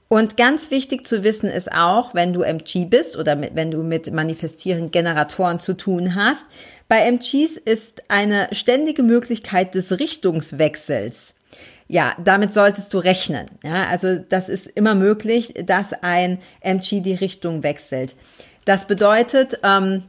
Und 0.09 0.37
ganz 0.37 0.71
wichtig 0.71 1.07
zu 1.07 1.25
wissen 1.25 1.49
ist 1.49 1.73
auch, 1.73 2.15
wenn 2.15 2.35
du 2.35 2.43
MG 2.43 2.85
bist 2.85 3.17
oder 3.17 3.35
mit, 3.35 3.55
wenn 3.55 3.71
du 3.71 3.79
mit 3.79 4.13
manifestierenden 4.13 4.91
Generatoren 4.91 5.59
zu 5.59 5.73
tun 5.73 6.17
hast, 6.17 6.45
bei 6.87 6.99
MGs 6.99 7.57
ist 7.57 8.03
eine 8.09 8.49
ständige 8.53 9.03
Möglichkeit 9.03 9.75
des 9.75 9.99
Richtungswechsels. 9.99 11.35
Ja, 11.89 12.15
damit 12.23 12.53
solltest 12.53 12.93
du 12.93 12.99
rechnen. 12.99 13.47
Ja, 13.63 13.87
also 13.87 14.19
das 14.19 14.51
ist 14.51 14.67
immer 14.67 14.95
möglich, 14.95 15.55
dass 15.65 15.95
ein 15.95 16.43
MG 16.61 17.01
die 17.01 17.15
Richtung 17.15 17.63
wechselt. 17.63 18.15
Das 18.65 18.87
bedeutet, 18.87 19.61
ähm, 19.63 20.05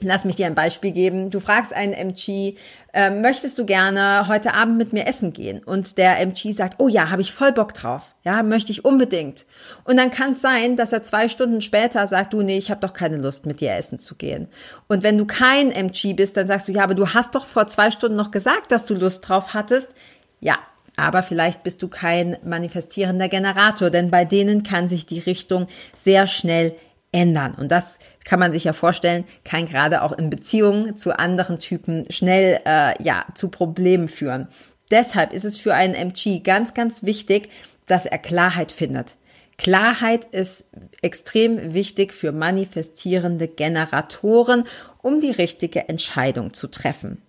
Lass 0.00 0.24
mich 0.24 0.36
dir 0.36 0.46
ein 0.46 0.54
Beispiel 0.54 0.92
geben. 0.92 1.30
Du 1.30 1.40
fragst 1.40 1.72
einen 1.72 1.92
MG, 1.92 2.54
äh, 2.92 3.10
möchtest 3.10 3.58
du 3.58 3.66
gerne 3.66 4.28
heute 4.28 4.54
Abend 4.54 4.78
mit 4.78 4.92
mir 4.92 5.06
essen 5.06 5.32
gehen? 5.32 5.62
Und 5.62 5.98
der 5.98 6.20
MG 6.20 6.52
sagt, 6.52 6.76
oh 6.78 6.88
ja, 6.88 7.10
habe 7.10 7.22
ich 7.22 7.32
voll 7.32 7.52
Bock 7.52 7.74
drauf. 7.74 8.14
Ja, 8.24 8.42
möchte 8.42 8.72
ich 8.72 8.84
unbedingt. 8.84 9.46
Und 9.84 9.96
dann 9.96 10.10
kann 10.10 10.32
es 10.32 10.40
sein, 10.40 10.76
dass 10.76 10.92
er 10.92 11.02
zwei 11.02 11.28
Stunden 11.28 11.60
später 11.60 12.06
sagt, 12.06 12.32
du, 12.32 12.42
nee, 12.42 12.58
ich 12.58 12.70
habe 12.70 12.80
doch 12.80 12.92
keine 12.92 13.16
Lust, 13.16 13.46
mit 13.46 13.60
dir 13.60 13.72
essen 13.72 13.98
zu 13.98 14.14
gehen. 14.14 14.48
Und 14.86 15.02
wenn 15.02 15.18
du 15.18 15.26
kein 15.26 15.72
MG 15.72 16.14
bist, 16.14 16.36
dann 16.36 16.46
sagst 16.46 16.68
du, 16.68 16.72
ja, 16.72 16.84
aber 16.84 16.94
du 16.94 17.08
hast 17.08 17.34
doch 17.34 17.46
vor 17.46 17.66
zwei 17.66 17.90
Stunden 17.90 18.16
noch 18.16 18.30
gesagt, 18.30 18.70
dass 18.72 18.84
du 18.84 18.94
Lust 18.94 19.28
drauf 19.28 19.54
hattest. 19.54 19.94
Ja, 20.40 20.58
aber 20.98 21.22
vielleicht 21.22 21.62
bist 21.62 21.80
du 21.82 21.88
kein 21.88 22.36
manifestierender 22.44 23.28
Generator, 23.28 23.88
denn 23.88 24.10
bei 24.10 24.24
denen 24.24 24.64
kann 24.64 24.88
sich 24.88 25.06
die 25.06 25.20
Richtung 25.20 25.68
sehr 26.02 26.26
schnell 26.26 26.74
ändern. 27.12 27.54
Und 27.54 27.70
das 27.70 27.98
kann 28.24 28.38
man 28.38 28.52
sich 28.52 28.64
ja 28.64 28.72
vorstellen, 28.72 29.24
kann 29.44 29.66
gerade 29.66 30.02
auch 30.02 30.12
in 30.12 30.30
Beziehungen 30.30 30.96
zu 30.96 31.18
anderen 31.18 31.58
Typen 31.58 32.06
schnell 32.10 32.60
äh, 32.66 33.02
ja 33.02 33.24
zu 33.34 33.48
Problemen 33.48 34.08
führen. 34.08 34.48
Deshalb 34.90 35.32
ist 35.32 35.44
es 35.44 35.58
für 35.58 35.74
einen 35.74 35.94
MG 35.94 36.40
ganz, 36.40 36.74
ganz 36.74 37.02
wichtig, 37.02 37.50
dass 37.86 38.06
er 38.06 38.18
Klarheit 38.18 38.72
findet. 38.72 39.16
Klarheit 39.58 40.24
ist 40.26 40.66
extrem 41.02 41.74
wichtig 41.74 42.14
für 42.14 42.32
manifestierende 42.32 43.48
Generatoren, 43.48 44.64
um 45.02 45.20
die 45.20 45.32
richtige 45.32 45.88
Entscheidung 45.88 46.54
zu 46.54 46.68
treffen. 46.68 47.22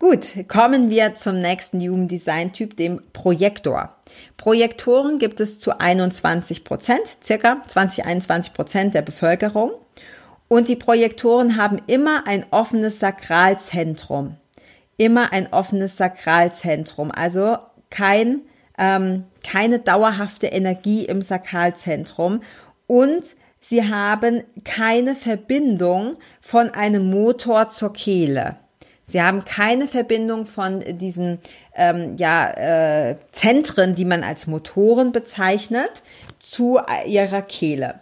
Gut, 0.00 0.48
kommen 0.48 0.90
wir 0.90 1.14
zum 1.14 1.38
nächsten 1.38 1.80
Human 1.80 2.08
Design 2.08 2.52
Typ, 2.52 2.76
dem 2.76 3.00
Projektor. 3.12 3.94
Projektoren 4.36 5.20
gibt 5.20 5.40
es 5.40 5.60
zu 5.60 5.78
21 5.78 6.64
Prozent, 6.64 7.06
circa 7.22 7.62
20, 7.64 8.04
21 8.04 8.54
Prozent 8.54 8.94
der 8.94 9.02
Bevölkerung. 9.02 9.70
Und 10.48 10.68
die 10.68 10.74
Projektoren 10.76 11.56
haben 11.56 11.80
immer 11.86 12.26
ein 12.26 12.44
offenes 12.50 12.98
Sakralzentrum. 12.98 14.36
Immer 14.96 15.32
ein 15.32 15.52
offenes 15.52 15.96
Sakralzentrum. 15.96 17.12
Also 17.12 17.58
kein, 17.90 18.40
ähm, 18.76 19.24
keine 19.44 19.78
dauerhafte 19.78 20.48
Energie 20.48 21.04
im 21.04 21.22
Sakralzentrum. 21.22 22.42
Und 22.88 23.22
sie 23.60 23.88
haben 23.88 24.42
keine 24.64 25.14
Verbindung 25.14 26.16
von 26.40 26.70
einem 26.70 27.08
Motor 27.10 27.68
zur 27.70 27.92
Kehle. 27.92 28.56
Sie 29.06 29.20
haben 29.20 29.44
keine 29.44 29.86
Verbindung 29.86 30.46
von 30.46 30.80
diesen 30.98 31.38
ähm, 31.74 32.16
ja, 32.16 33.10
äh, 33.10 33.16
Zentren, 33.32 33.94
die 33.94 34.04
man 34.04 34.22
als 34.22 34.46
Motoren 34.46 35.12
bezeichnet, 35.12 36.02
zu 36.38 36.80
ihrer 37.06 37.42
Kehle. 37.42 38.00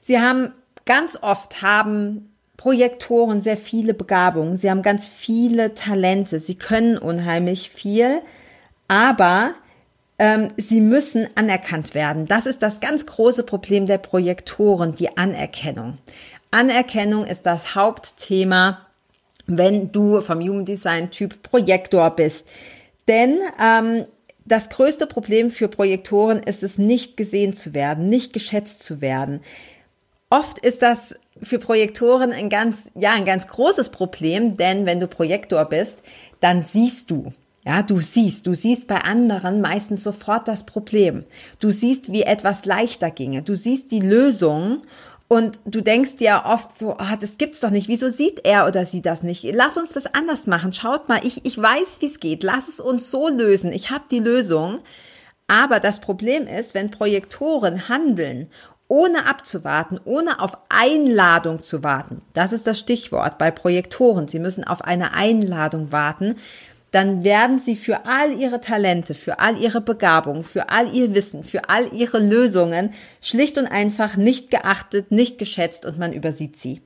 Sie 0.00 0.18
haben 0.18 0.52
ganz 0.84 1.18
oft 1.20 1.62
haben 1.62 2.34
Projektoren 2.56 3.40
sehr 3.40 3.56
viele 3.56 3.94
Begabungen. 3.94 4.58
Sie 4.58 4.70
haben 4.70 4.82
ganz 4.82 5.06
viele 5.06 5.74
Talente. 5.74 6.40
Sie 6.40 6.56
können 6.56 6.98
unheimlich 6.98 7.70
viel, 7.70 8.20
aber 8.88 9.54
ähm, 10.18 10.48
sie 10.56 10.80
müssen 10.80 11.28
anerkannt 11.36 11.94
werden. 11.94 12.26
Das 12.26 12.46
ist 12.46 12.62
das 12.62 12.80
ganz 12.80 13.06
große 13.06 13.44
Problem 13.44 13.86
der 13.86 13.98
Projektoren, 13.98 14.92
die 14.92 15.16
Anerkennung. 15.16 15.98
Anerkennung 16.50 17.26
ist 17.26 17.46
das 17.46 17.74
Hauptthema 17.74 18.87
wenn 19.48 19.90
du 19.90 20.20
vom 20.20 20.40
Human 20.40 20.64
Design 20.64 21.10
Typ 21.10 21.42
Projektor 21.42 22.10
bist. 22.10 22.46
Denn 23.08 23.38
ähm, 23.60 24.04
das 24.44 24.68
größte 24.68 25.06
Problem 25.06 25.50
für 25.50 25.68
Projektoren 25.68 26.38
ist 26.38 26.62
es, 26.62 26.78
nicht 26.78 27.16
gesehen 27.16 27.54
zu 27.56 27.74
werden, 27.74 28.08
nicht 28.08 28.32
geschätzt 28.32 28.82
zu 28.82 29.00
werden. 29.00 29.40
Oft 30.30 30.58
ist 30.58 30.82
das 30.82 31.14
für 31.42 31.58
Projektoren 31.58 32.32
ein 32.32 32.50
ganz, 32.50 32.90
ja, 32.94 33.14
ein 33.14 33.24
ganz 33.24 33.46
großes 33.46 33.88
Problem, 33.90 34.56
denn 34.56 34.86
wenn 34.86 35.00
du 35.00 35.06
Projektor 35.06 35.64
bist, 35.64 36.02
dann 36.40 36.62
siehst 36.62 37.10
du. 37.10 37.32
Ja, 37.64 37.82
du 37.82 37.98
siehst, 37.98 38.46
du 38.46 38.54
siehst 38.54 38.86
bei 38.86 38.96
anderen 38.96 39.60
meistens 39.60 40.02
sofort 40.02 40.48
das 40.48 40.64
Problem. 40.64 41.24
Du 41.60 41.70
siehst, 41.70 42.10
wie 42.10 42.22
etwas 42.22 42.64
leichter 42.64 43.10
ginge. 43.10 43.42
Du 43.42 43.54
siehst 43.54 43.90
die 43.90 44.00
Lösung 44.00 44.82
und 45.28 45.60
du 45.66 45.82
denkst 45.82 46.16
dir 46.16 46.44
oft 46.46 46.78
so, 46.78 46.96
ah, 46.96 47.16
das 47.20 47.36
gibt's 47.36 47.60
doch 47.60 47.68
nicht. 47.68 47.88
Wieso 47.88 48.08
sieht 48.08 48.46
er 48.46 48.66
oder 48.66 48.86
sie 48.86 49.02
das 49.02 49.22
nicht? 49.22 49.44
Lass 49.52 49.76
uns 49.76 49.92
das 49.92 50.12
anders 50.14 50.46
machen. 50.46 50.72
Schaut 50.72 51.10
mal, 51.10 51.20
ich, 51.22 51.44
ich 51.44 51.60
weiß, 51.60 51.98
wie 52.00 52.06
es 52.06 52.18
geht. 52.18 52.42
Lass 52.42 52.68
es 52.68 52.80
uns 52.80 53.10
so 53.10 53.28
lösen. 53.28 53.70
Ich 53.70 53.90
habe 53.90 54.04
die 54.10 54.20
Lösung. 54.20 54.80
Aber 55.46 55.80
das 55.80 56.00
Problem 56.00 56.46
ist, 56.46 56.74
wenn 56.74 56.90
Projektoren 56.90 57.90
handeln, 57.90 58.48
ohne 58.88 59.26
abzuwarten, 59.26 60.00
ohne 60.04 60.40
auf 60.40 60.56
Einladung 60.70 61.62
zu 61.62 61.84
warten. 61.84 62.22
Das 62.32 62.52
ist 62.52 62.66
das 62.66 62.78
Stichwort 62.78 63.36
bei 63.36 63.50
Projektoren. 63.50 64.28
Sie 64.28 64.38
müssen 64.38 64.64
auf 64.64 64.80
eine 64.82 65.12
Einladung 65.12 65.92
warten 65.92 66.36
dann 66.90 67.22
werden 67.22 67.60
sie 67.60 67.76
für 67.76 68.06
all 68.06 68.32
ihre 68.32 68.60
Talente, 68.60 69.14
für 69.14 69.38
all 69.38 69.58
ihre 69.58 69.80
Begabung, 69.80 70.42
für 70.42 70.70
all 70.70 70.94
ihr 70.94 71.14
Wissen, 71.14 71.44
für 71.44 71.68
all 71.68 71.92
ihre 71.92 72.18
Lösungen 72.18 72.94
schlicht 73.20 73.58
und 73.58 73.66
einfach 73.66 74.16
nicht 74.16 74.50
geachtet, 74.50 75.10
nicht 75.10 75.38
geschätzt 75.38 75.84
und 75.84 75.98
man 75.98 76.12
übersieht 76.12 76.56
sie. 76.56 76.80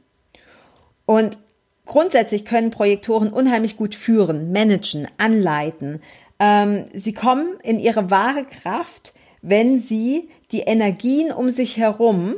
Und 1.06 1.38
grundsätzlich 1.86 2.44
können 2.44 2.70
Projektoren 2.70 3.32
unheimlich 3.32 3.76
gut 3.76 3.94
führen, 3.94 4.50
managen, 4.50 5.06
anleiten. 5.18 6.00
Ähm, 6.40 6.86
sie 6.92 7.12
kommen 7.12 7.58
in 7.62 7.78
ihre 7.78 8.10
wahre 8.10 8.44
Kraft, 8.44 9.14
wenn 9.40 9.78
sie 9.78 10.28
die 10.50 10.60
Energien 10.60 11.32
um 11.32 11.50
sich 11.50 11.76
herum 11.76 12.36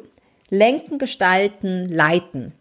lenken, 0.50 0.98
gestalten, 0.98 1.88
leiten. 1.88 2.53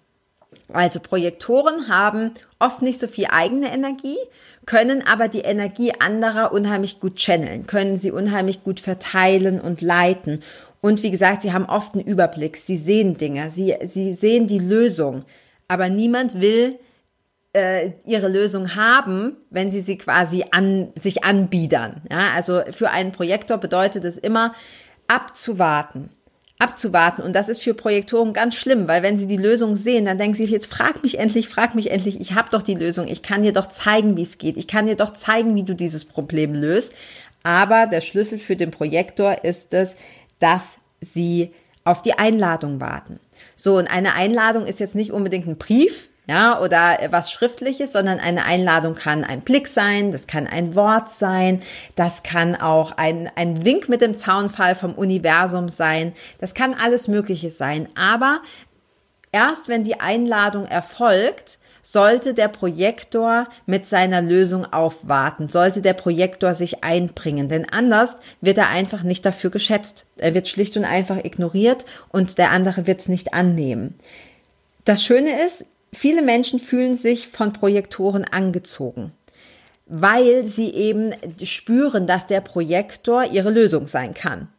Also 0.73 0.99
Projektoren 0.99 1.87
haben 1.87 2.31
oft 2.59 2.81
nicht 2.81 2.99
so 2.99 3.07
viel 3.07 3.27
eigene 3.31 3.73
Energie, 3.73 4.17
können 4.65 5.03
aber 5.05 5.27
die 5.27 5.41
Energie 5.41 5.93
anderer 5.99 6.51
unheimlich 6.51 6.99
gut 6.99 7.15
channeln, 7.17 7.67
können 7.67 7.97
sie 7.97 8.11
unheimlich 8.11 8.63
gut 8.63 8.79
verteilen 8.79 9.59
und 9.59 9.81
leiten. 9.81 10.41
Und 10.81 11.03
wie 11.03 11.11
gesagt, 11.11 11.41
sie 11.41 11.53
haben 11.53 11.65
oft 11.65 11.93
einen 11.93 12.03
Überblick, 12.03 12.57
sie 12.57 12.75
sehen 12.75 13.17
Dinge, 13.17 13.49
sie, 13.51 13.75
sie 13.87 14.13
sehen 14.13 14.47
die 14.47 14.59
Lösung. 14.59 15.23
Aber 15.67 15.89
niemand 15.89 16.41
will 16.41 16.77
äh, 17.53 17.91
ihre 18.05 18.27
Lösung 18.27 18.75
haben, 18.75 19.37
wenn 19.49 19.71
sie 19.71 19.81
sie 19.81 19.97
quasi 19.97 20.45
an, 20.51 20.91
sich 20.99 21.23
anbiedern. 21.23 22.01
Ja, 22.11 22.31
also 22.35 22.61
für 22.71 22.89
einen 22.89 23.11
Projektor 23.11 23.57
bedeutet 23.57 24.03
es 24.03 24.17
immer 24.17 24.53
abzuwarten 25.07 26.09
abzuwarten. 26.63 27.21
Und 27.21 27.33
das 27.33 27.49
ist 27.49 27.61
für 27.61 27.73
Projektoren 27.73 28.31
ganz 28.31 28.55
schlimm, 28.55 28.87
weil 28.87 29.03
wenn 29.03 29.17
sie 29.17 29.27
die 29.27 29.37
Lösung 29.37 29.75
sehen, 29.75 30.05
dann 30.05 30.17
denken 30.17 30.35
sie, 30.35 30.45
jetzt 30.45 30.71
frag 30.71 31.03
mich 31.03 31.19
endlich, 31.19 31.49
frag 31.49 31.75
mich 31.75 31.91
endlich, 31.91 32.19
ich 32.19 32.33
habe 32.33 32.49
doch 32.49 32.61
die 32.61 32.75
Lösung, 32.75 33.07
ich 33.07 33.21
kann 33.21 33.43
dir 33.43 33.51
doch 33.51 33.67
zeigen, 33.67 34.15
wie 34.15 34.23
es 34.23 34.37
geht, 34.37 34.55
ich 34.55 34.67
kann 34.67 34.87
dir 34.87 34.95
doch 34.95 35.11
zeigen, 35.11 35.55
wie 35.55 35.63
du 35.63 35.75
dieses 35.75 36.05
Problem 36.05 36.53
löst. 36.53 36.93
Aber 37.43 37.87
der 37.87 37.99
Schlüssel 37.99 38.39
für 38.39 38.55
den 38.55 38.71
Projektor 38.71 39.43
ist 39.43 39.73
es, 39.73 39.95
dass 40.39 40.61
sie 41.01 41.51
auf 41.83 42.01
die 42.01 42.13
Einladung 42.13 42.79
warten. 42.79 43.19
So, 43.57 43.77
und 43.77 43.87
eine 43.87 44.13
Einladung 44.13 44.65
ist 44.65 44.79
jetzt 44.79 44.95
nicht 44.95 45.11
unbedingt 45.11 45.47
ein 45.47 45.57
Brief, 45.57 46.07
ja, 46.27 46.61
oder 46.61 46.99
was 47.09 47.31
Schriftliches, 47.31 47.91
sondern 47.91 48.19
eine 48.19 48.45
Einladung 48.45 48.95
kann 48.95 49.25
ein 49.25 49.41
Blick 49.41 49.67
sein, 49.67 50.11
das 50.11 50.25
kann 50.25 50.47
ein 50.47 50.73
Wort 50.73 51.11
sein, 51.11 51.61
das 51.95 52.23
kann 52.23 52.55
auch 52.55 52.93
ein, 52.95 53.29
ein 53.35 53.65
Wink 53.65 53.89
mit 53.89 54.01
dem 54.01 54.17
Zaunfall 54.17 54.75
vom 54.75 54.93
Universum 54.93 55.67
sein, 55.67 56.13
das 56.39 56.53
kann 56.53 56.73
alles 56.73 57.09
Mögliche 57.09 57.51
sein. 57.51 57.89
Aber 57.95 58.41
erst 59.33 59.67
wenn 59.67 59.83
die 59.83 59.99
Einladung 59.99 60.65
erfolgt, 60.65 61.59
sollte 61.85 62.33
der 62.33 62.47
Projektor 62.47 63.47
mit 63.65 63.85
seiner 63.85 64.21
Lösung 64.21 64.65
aufwarten, 64.71 65.49
sollte 65.49 65.81
der 65.81 65.93
Projektor 65.93 66.53
sich 66.53 66.85
einbringen, 66.85 67.49
denn 67.49 67.67
anders 67.69 68.15
wird 68.39 68.57
er 68.57 68.69
einfach 68.69 69.03
nicht 69.03 69.25
dafür 69.25 69.49
geschätzt. 69.49 70.05
Er 70.15 70.33
wird 70.33 70.47
schlicht 70.47 70.77
und 70.77 70.85
einfach 70.85 71.17
ignoriert 71.17 71.85
und 72.09 72.37
der 72.37 72.51
andere 72.51 72.87
wird 72.87 73.01
es 73.01 73.09
nicht 73.09 73.33
annehmen. 73.33 73.95
Das 74.85 75.03
Schöne 75.03 75.45
ist, 75.45 75.65
viele 75.93 76.21
Menschen 76.21 76.59
fühlen 76.59 76.97
sich 76.97 77.27
von 77.27 77.53
Projektoren 77.53 78.25
angezogen, 78.25 79.11
weil 79.85 80.45
sie 80.45 80.73
eben 80.73 81.13
spüren, 81.43 82.07
dass 82.07 82.27
der 82.27 82.41
Projektor 82.41 83.25
ihre 83.25 83.49
Lösung 83.49 83.87
sein 83.87 84.13
kann. 84.13 84.49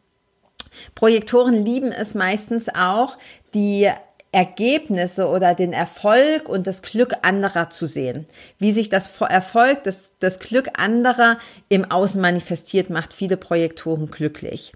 Projektoren 0.93 1.63
lieben 1.63 1.91
es 1.91 2.15
meistens 2.15 2.69
auch, 2.69 3.17
die 3.53 3.89
Ergebnisse 4.35 5.29
oder 5.29 5.55
den 5.55 5.71
Erfolg 5.71 6.49
und 6.49 6.67
das 6.67 6.81
Glück 6.81 7.13
anderer 7.21 7.69
zu 7.69 7.87
sehen. 7.87 8.25
Wie 8.59 8.73
sich 8.73 8.89
das 8.89 9.09
Erfolg, 9.21 9.83
das, 9.85 10.11
das 10.19 10.39
Glück 10.39 10.77
anderer 10.77 11.37
im 11.69 11.89
Außen 11.89 12.19
manifestiert, 12.19 12.89
macht 12.89 13.13
viele 13.13 13.37
Projektoren 13.37 14.11
glücklich. 14.11 14.73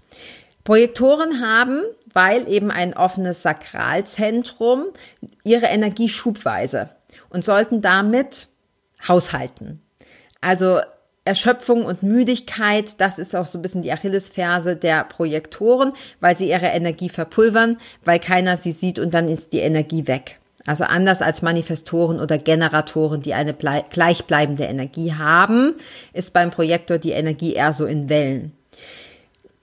Projektoren 0.70 1.40
haben 1.40 1.82
weil 2.12 2.48
eben 2.48 2.70
ein 2.70 2.94
offenes 2.94 3.42
Sakralzentrum 3.42 4.86
ihre 5.44 5.66
Energie 5.66 6.08
schubweise 6.08 6.90
und 7.28 7.44
sollten 7.44 7.82
damit 7.82 8.48
haushalten. 9.06 9.80
Also 10.40 10.80
Erschöpfung 11.24 11.84
und 11.84 12.02
Müdigkeit, 12.02 13.00
das 13.00 13.18
ist 13.18 13.36
auch 13.36 13.46
so 13.46 13.58
ein 13.58 13.62
bisschen 13.62 13.82
die 13.82 13.92
Achillesferse 13.92 14.74
der 14.74 15.04
Projektoren, 15.04 15.92
weil 16.18 16.36
sie 16.36 16.48
ihre 16.48 16.66
Energie 16.66 17.08
verpulvern, 17.08 17.78
weil 18.04 18.18
keiner 18.18 18.56
sie 18.56 18.72
sieht 18.72 18.98
und 18.98 19.14
dann 19.14 19.28
ist 19.28 19.52
die 19.52 19.60
Energie 19.60 20.06
weg. 20.06 20.38
Also 20.66 20.84
anders 20.84 21.22
als 21.22 21.42
Manifestoren 21.42 22.20
oder 22.20 22.36
Generatoren, 22.36 23.22
die 23.22 23.34
eine 23.34 23.54
gleichbleibende 23.54 24.64
Energie 24.64 25.14
haben, 25.14 25.74
ist 26.12 26.32
beim 26.32 26.50
Projektor 26.50 26.98
die 26.98 27.12
Energie 27.12 27.54
eher 27.54 27.72
so 27.72 27.86
in 27.86 28.08
Wellen. 28.08 28.52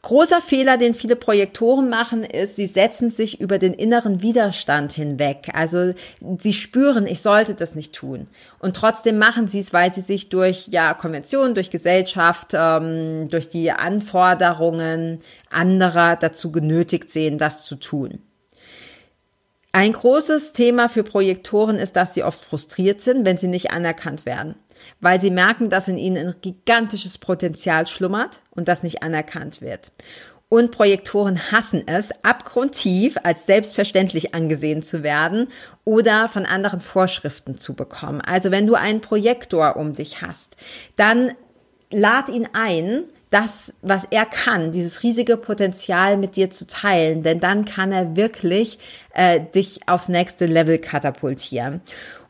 Großer 0.03 0.41
Fehler, 0.41 0.77
den 0.77 0.93
viele 0.93 1.15
Projektoren 1.15 1.89
machen, 1.89 2.23
ist, 2.23 2.55
sie 2.55 2.67
setzen 2.67 3.11
sich 3.11 3.41
über 3.41 3.57
den 3.57 3.73
inneren 3.73 4.21
Widerstand 4.21 4.93
hinweg. 4.93 5.49
Also 5.53 5.93
sie 6.37 6.53
spüren, 6.53 7.07
ich 7.07 7.21
sollte 7.21 7.55
das 7.55 7.75
nicht 7.75 7.93
tun. 7.93 8.27
Und 8.59 8.75
trotzdem 8.75 9.17
machen 9.17 9.47
sie 9.47 9.59
es, 9.59 9.73
weil 9.73 9.93
sie 9.93 10.01
sich 10.01 10.29
durch 10.29 10.67
ja 10.69 10.93
Konventionen, 10.93 11.55
durch 11.55 11.71
Gesellschaft, 11.71 12.51
ähm, 12.53 13.27
durch 13.29 13.49
die 13.49 13.71
Anforderungen 13.71 15.19
anderer 15.49 16.15
dazu 16.15 16.51
genötigt 16.51 17.09
sehen, 17.09 17.37
das 17.37 17.65
zu 17.65 17.75
tun. 17.75 18.19
Ein 19.77 19.93
großes 19.93 20.53
Thema 20.53 20.89
für 20.89 21.03
Projektoren 21.03 21.77
ist, 21.77 21.95
dass 21.95 22.15
sie 22.15 22.23
oft 22.23 22.43
frustriert 22.43 22.99
sind, 23.01 23.25
wenn 23.25 23.37
sie 23.37 23.47
nicht 23.47 23.69
anerkannt 23.69 24.25
werden 24.25 24.55
weil 24.99 25.21
sie 25.21 25.31
merken, 25.31 25.69
dass 25.69 25.87
in 25.87 25.97
ihnen 25.97 26.27
ein 26.27 26.35
gigantisches 26.41 27.17
Potenzial 27.17 27.87
schlummert 27.87 28.41
und 28.51 28.67
das 28.67 28.83
nicht 28.83 29.03
anerkannt 29.03 29.61
wird. 29.61 29.91
Und 30.49 30.71
Projektoren 30.71 31.51
hassen 31.51 31.83
es, 31.87 32.11
abgrundtief 32.23 33.17
als 33.23 33.45
selbstverständlich 33.45 34.33
angesehen 34.33 34.81
zu 34.81 35.03
werden 35.03 35.49
oder 35.83 36.29
von 36.29 36.45
anderen 36.45 36.79
Vorschriften 36.79 37.57
zu 37.57 37.73
bekommen. 37.73 38.21
Also 38.21 38.49
wenn 38.49 38.65
du 38.65 38.75
einen 38.75 39.01
Projektor 39.01 39.75
um 39.75 39.93
dich 39.93 40.21
hast, 40.21 40.55
dann 40.95 41.33
lad 41.91 42.29
ihn 42.29 42.47
ein, 42.53 43.03
das, 43.29 43.73
was 43.81 44.05
er 44.09 44.25
kann, 44.25 44.71
dieses 44.71 45.03
riesige 45.03 45.37
Potenzial 45.37 46.17
mit 46.17 46.35
dir 46.35 46.49
zu 46.49 46.65
teilen, 46.65 47.23
denn 47.23 47.39
dann 47.39 47.65
kann 47.65 47.91
er 47.91 48.15
wirklich 48.15 48.79
äh, 49.13 49.39
dich 49.39 49.81
aufs 49.87 50.07
nächste 50.07 50.45
Level 50.45 50.77
katapultieren. 50.77 51.81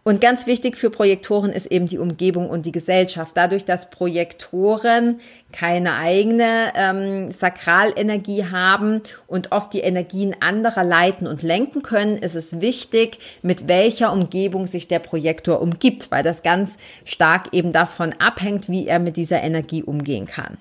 Und 0.08 0.22
ganz 0.22 0.48
wichtig 0.48 0.78
für 0.78 0.90
Projektoren 0.90 1.52
ist 1.52 1.66
eben 1.66 1.86
die 1.86 1.98
Umgebung 1.98 2.50
und 2.50 2.66
die 2.66 2.72
Gesellschaft. 2.72 3.36
Dadurch, 3.36 3.66
dass 3.66 3.90
Projektoren 3.90 5.20
keine 5.52 5.96
eigene 5.96 6.72
ähm, 6.76 7.34
Sakralenergie 7.34 8.46
haben 8.46 9.02
und 9.28 9.52
oft 9.52 9.74
die 9.74 9.82
Energien 9.82 10.34
anderer 10.40 10.86
leiten 10.86 11.28
und 11.28 11.44
lenken 11.44 11.82
können, 11.82 12.16
ist 12.16 12.36
es 12.36 12.62
wichtig, 12.62 13.20
mit 13.42 13.68
welcher 13.68 14.14
Umgebung 14.14 14.66
sich 14.66 14.88
der 14.88 15.00
Projektor 15.00 15.62
umgibt, 15.62 16.10
weil 16.10 16.24
das 16.24 16.42
ganz 16.42 16.78
stark 17.04 17.50
eben 17.52 17.74
davon 17.74 18.14
abhängt, 18.18 18.70
wie 18.70 18.88
er 18.88 19.00
mit 19.00 19.18
dieser 19.18 19.44
Energie 19.44 19.84
umgehen 19.84 20.26
kann. 20.26 20.58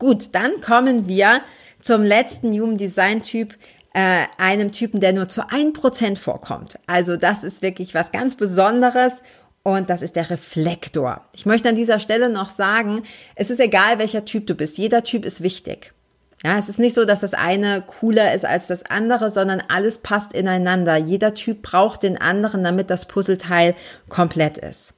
Gut, 0.00 0.34
dann 0.34 0.62
kommen 0.62 1.08
wir 1.08 1.42
zum 1.78 2.02
letzten 2.02 2.58
Human 2.58 2.78
Design 2.78 3.22
Typ, 3.22 3.54
äh, 3.92 4.24
einem 4.38 4.72
Typen, 4.72 4.98
der 4.98 5.12
nur 5.12 5.28
zu 5.28 5.50
ein 5.50 5.74
Prozent 5.74 6.18
vorkommt. 6.18 6.78
Also 6.86 7.18
das 7.18 7.44
ist 7.44 7.60
wirklich 7.60 7.92
was 7.92 8.10
ganz 8.10 8.34
Besonderes 8.34 9.22
und 9.62 9.90
das 9.90 10.00
ist 10.00 10.16
der 10.16 10.30
Reflektor. 10.30 11.26
Ich 11.34 11.44
möchte 11.44 11.68
an 11.68 11.74
dieser 11.74 11.98
Stelle 11.98 12.30
noch 12.30 12.48
sagen, 12.48 13.02
es 13.34 13.50
ist 13.50 13.60
egal, 13.60 13.98
welcher 13.98 14.24
Typ 14.24 14.46
du 14.46 14.54
bist. 14.54 14.78
Jeder 14.78 15.02
Typ 15.02 15.26
ist 15.26 15.42
wichtig. 15.42 15.92
Ja, 16.42 16.58
es 16.58 16.70
ist 16.70 16.78
nicht 16.78 16.94
so, 16.94 17.04
dass 17.04 17.20
das 17.20 17.34
eine 17.34 17.82
cooler 17.82 18.32
ist 18.32 18.46
als 18.46 18.68
das 18.68 18.86
andere, 18.86 19.28
sondern 19.28 19.62
alles 19.68 19.98
passt 19.98 20.32
ineinander. 20.32 20.96
Jeder 20.96 21.34
Typ 21.34 21.60
braucht 21.60 22.04
den 22.04 22.18
anderen, 22.18 22.64
damit 22.64 22.88
das 22.88 23.04
Puzzleteil 23.04 23.74
komplett 24.08 24.56
ist. 24.56 24.94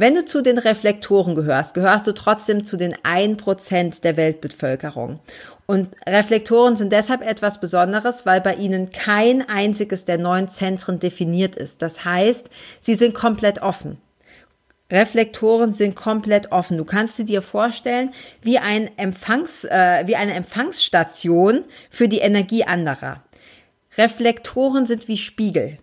Wenn 0.00 0.14
du 0.14 0.24
zu 0.24 0.40
den 0.40 0.56
Reflektoren 0.56 1.34
gehörst, 1.34 1.74
gehörst 1.74 2.06
du 2.06 2.12
trotzdem 2.12 2.64
zu 2.64 2.78
den 2.78 2.94
1% 2.94 4.00
der 4.00 4.16
Weltbevölkerung. 4.16 5.20
Und 5.66 5.88
Reflektoren 6.06 6.74
sind 6.74 6.90
deshalb 6.90 7.20
etwas 7.20 7.60
Besonderes, 7.60 8.24
weil 8.24 8.40
bei 8.40 8.54
ihnen 8.54 8.92
kein 8.92 9.46
einziges 9.46 10.06
der 10.06 10.16
neun 10.16 10.48
Zentren 10.48 11.00
definiert 11.00 11.54
ist. 11.54 11.82
Das 11.82 12.06
heißt, 12.06 12.48
sie 12.80 12.94
sind 12.94 13.14
komplett 13.14 13.60
offen. 13.60 13.98
Reflektoren 14.90 15.74
sind 15.74 15.96
komplett 15.96 16.50
offen. 16.50 16.78
Du 16.78 16.86
kannst 16.86 17.16
sie 17.16 17.26
dir 17.26 17.42
vorstellen 17.42 18.10
wie, 18.40 18.56
ein 18.56 18.90
Empfangs, 18.96 19.64
äh, 19.64 20.04
wie 20.06 20.16
eine 20.16 20.32
Empfangsstation 20.32 21.66
für 21.90 22.08
die 22.08 22.20
Energie 22.20 22.64
anderer. 22.64 23.22
Reflektoren 23.98 24.86
sind 24.86 25.08
wie 25.08 25.18
Spiegel. 25.18 25.76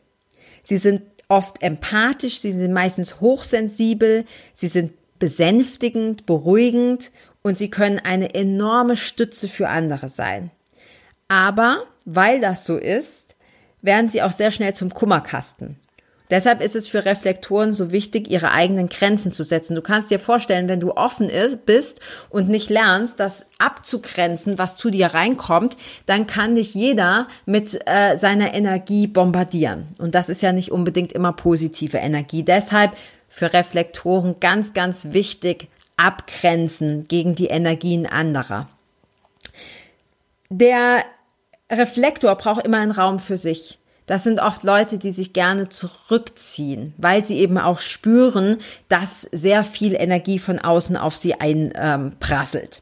Sie 0.63 0.79
sind 0.79 1.03
oft 1.27 1.61
empathisch, 1.61 2.39
sie 2.39 2.51
sind 2.51 2.73
meistens 2.73 3.19
hochsensibel, 3.19 4.25
sie 4.53 4.67
sind 4.67 4.93
besänftigend, 5.19 6.25
beruhigend 6.25 7.11
und 7.41 7.57
sie 7.57 7.69
können 7.69 7.99
eine 7.99 8.33
enorme 8.33 8.95
Stütze 8.95 9.47
für 9.47 9.69
andere 9.69 10.09
sein. 10.09 10.51
Aber 11.27 11.83
weil 12.05 12.39
das 12.39 12.65
so 12.65 12.77
ist, 12.77 13.35
werden 13.81 14.09
sie 14.09 14.21
auch 14.21 14.31
sehr 14.31 14.51
schnell 14.51 14.73
zum 14.73 14.93
Kummerkasten. 14.93 15.77
Deshalb 16.29 16.61
ist 16.61 16.75
es 16.75 16.87
für 16.87 17.05
Reflektoren 17.05 17.71
so 17.71 17.91
wichtig, 17.91 18.29
ihre 18.29 18.51
eigenen 18.51 18.89
Grenzen 18.89 19.31
zu 19.31 19.43
setzen. 19.43 19.75
Du 19.75 19.81
kannst 19.81 20.11
dir 20.11 20.19
vorstellen, 20.19 20.67
wenn 20.67 20.79
du 20.79 20.91
offen 20.91 21.31
bist 21.65 22.01
und 22.29 22.49
nicht 22.49 22.69
lernst, 22.69 23.19
das 23.19 23.45
abzugrenzen, 23.59 24.57
was 24.57 24.75
zu 24.75 24.89
dir 24.89 25.07
reinkommt, 25.07 25.77
dann 26.05 26.27
kann 26.27 26.55
dich 26.55 26.73
jeder 26.73 27.27
mit 27.45 27.79
äh, 27.85 28.17
seiner 28.17 28.53
Energie 28.53 29.07
bombardieren. 29.07 29.87
Und 29.97 30.15
das 30.15 30.27
ist 30.27 30.41
ja 30.41 30.51
nicht 30.51 30.71
unbedingt 30.71 31.13
immer 31.13 31.31
positive 31.31 31.97
Energie. 31.97 32.43
Deshalb 32.43 32.91
für 33.29 33.53
Reflektoren 33.53 34.39
ganz, 34.39 34.73
ganz 34.73 35.13
wichtig, 35.13 35.67
abgrenzen 35.95 37.05
gegen 37.07 37.35
die 37.35 37.47
Energien 37.47 38.05
anderer. 38.05 38.67
Der 40.49 41.03
Reflektor 41.71 42.35
braucht 42.35 42.65
immer 42.65 42.79
einen 42.79 42.91
Raum 42.91 43.19
für 43.19 43.37
sich. 43.37 43.79
Das 44.07 44.23
sind 44.23 44.39
oft 44.39 44.63
Leute, 44.63 44.97
die 44.97 45.11
sich 45.11 45.33
gerne 45.33 45.69
zurückziehen, 45.69 46.93
weil 46.97 47.23
sie 47.23 47.37
eben 47.37 47.59
auch 47.59 47.81
spüren, 47.81 48.57
dass 48.87 49.27
sehr 49.31 49.63
viel 49.63 49.93
Energie 49.93 50.39
von 50.39 50.59
außen 50.59 50.97
auf 50.97 51.15
sie 51.15 51.35
einprasselt. 51.35 52.81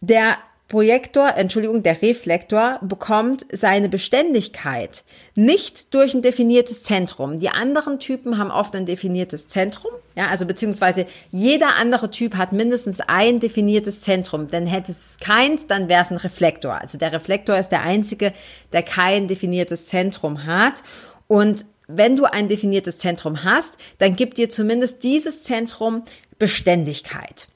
Der 0.00 0.38
Projektor, 0.68 1.36
Entschuldigung, 1.36 1.82
der 1.82 2.00
Reflektor 2.00 2.78
bekommt 2.82 3.44
seine 3.52 3.88
Beständigkeit 3.88 5.04
nicht 5.34 5.92
durch 5.92 6.14
ein 6.14 6.22
definiertes 6.22 6.82
Zentrum. 6.82 7.40
Die 7.40 7.48
anderen 7.48 7.98
Typen 7.98 8.38
haben 8.38 8.50
oft 8.50 8.74
ein 8.76 8.86
definiertes 8.86 9.48
Zentrum, 9.48 9.90
ja, 10.14 10.28
also 10.28 10.46
beziehungsweise 10.46 11.06
jeder 11.32 11.74
andere 11.76 12.10
Typ 12.10 12.36
hat 12.36 12.52
mindestens 12.52 13.00
ein 13.00 13.40
definiertes 13.40 14.00
Zentrum. 14.00 14.48
Denn 14.48 14.66
hätte 14.66 14.92
es 14.92 15.18
keins, 15.20 15.66
dann 15.66 15.88
wäre 15.88 16.02
es 16.02 16.10
ein 16.10 16.18
Reflektor. 16.18 16.80
Also 16.80 16.98
der 16.98 17.12
Reflektor 17.12 17.56
ist 17.56 17.70
der 17.70 17.82
einzige, 17.82 18.32
der 18.72 18.84
kein 18.84 19.26
definiertes 19.26 19.86
Zentrum 19.86 20.44
hat. 20.44 20.84
Und 21.26 21.66
wenn 21.88 22.16
du 22.16 22.24
ein 22.24 22.48
definiertes 22.48 22.98
Zentrum 22.98 23.42
hast, 23.42 23.76
dann 23.98 24.14
gibt 24.14 24.38
dir 24.38 24.48
zumindest 24.48 25.02
dieses 25.02 25.42
Zentrum 25.42 26.04
Beständigkeit. 26.38 27.48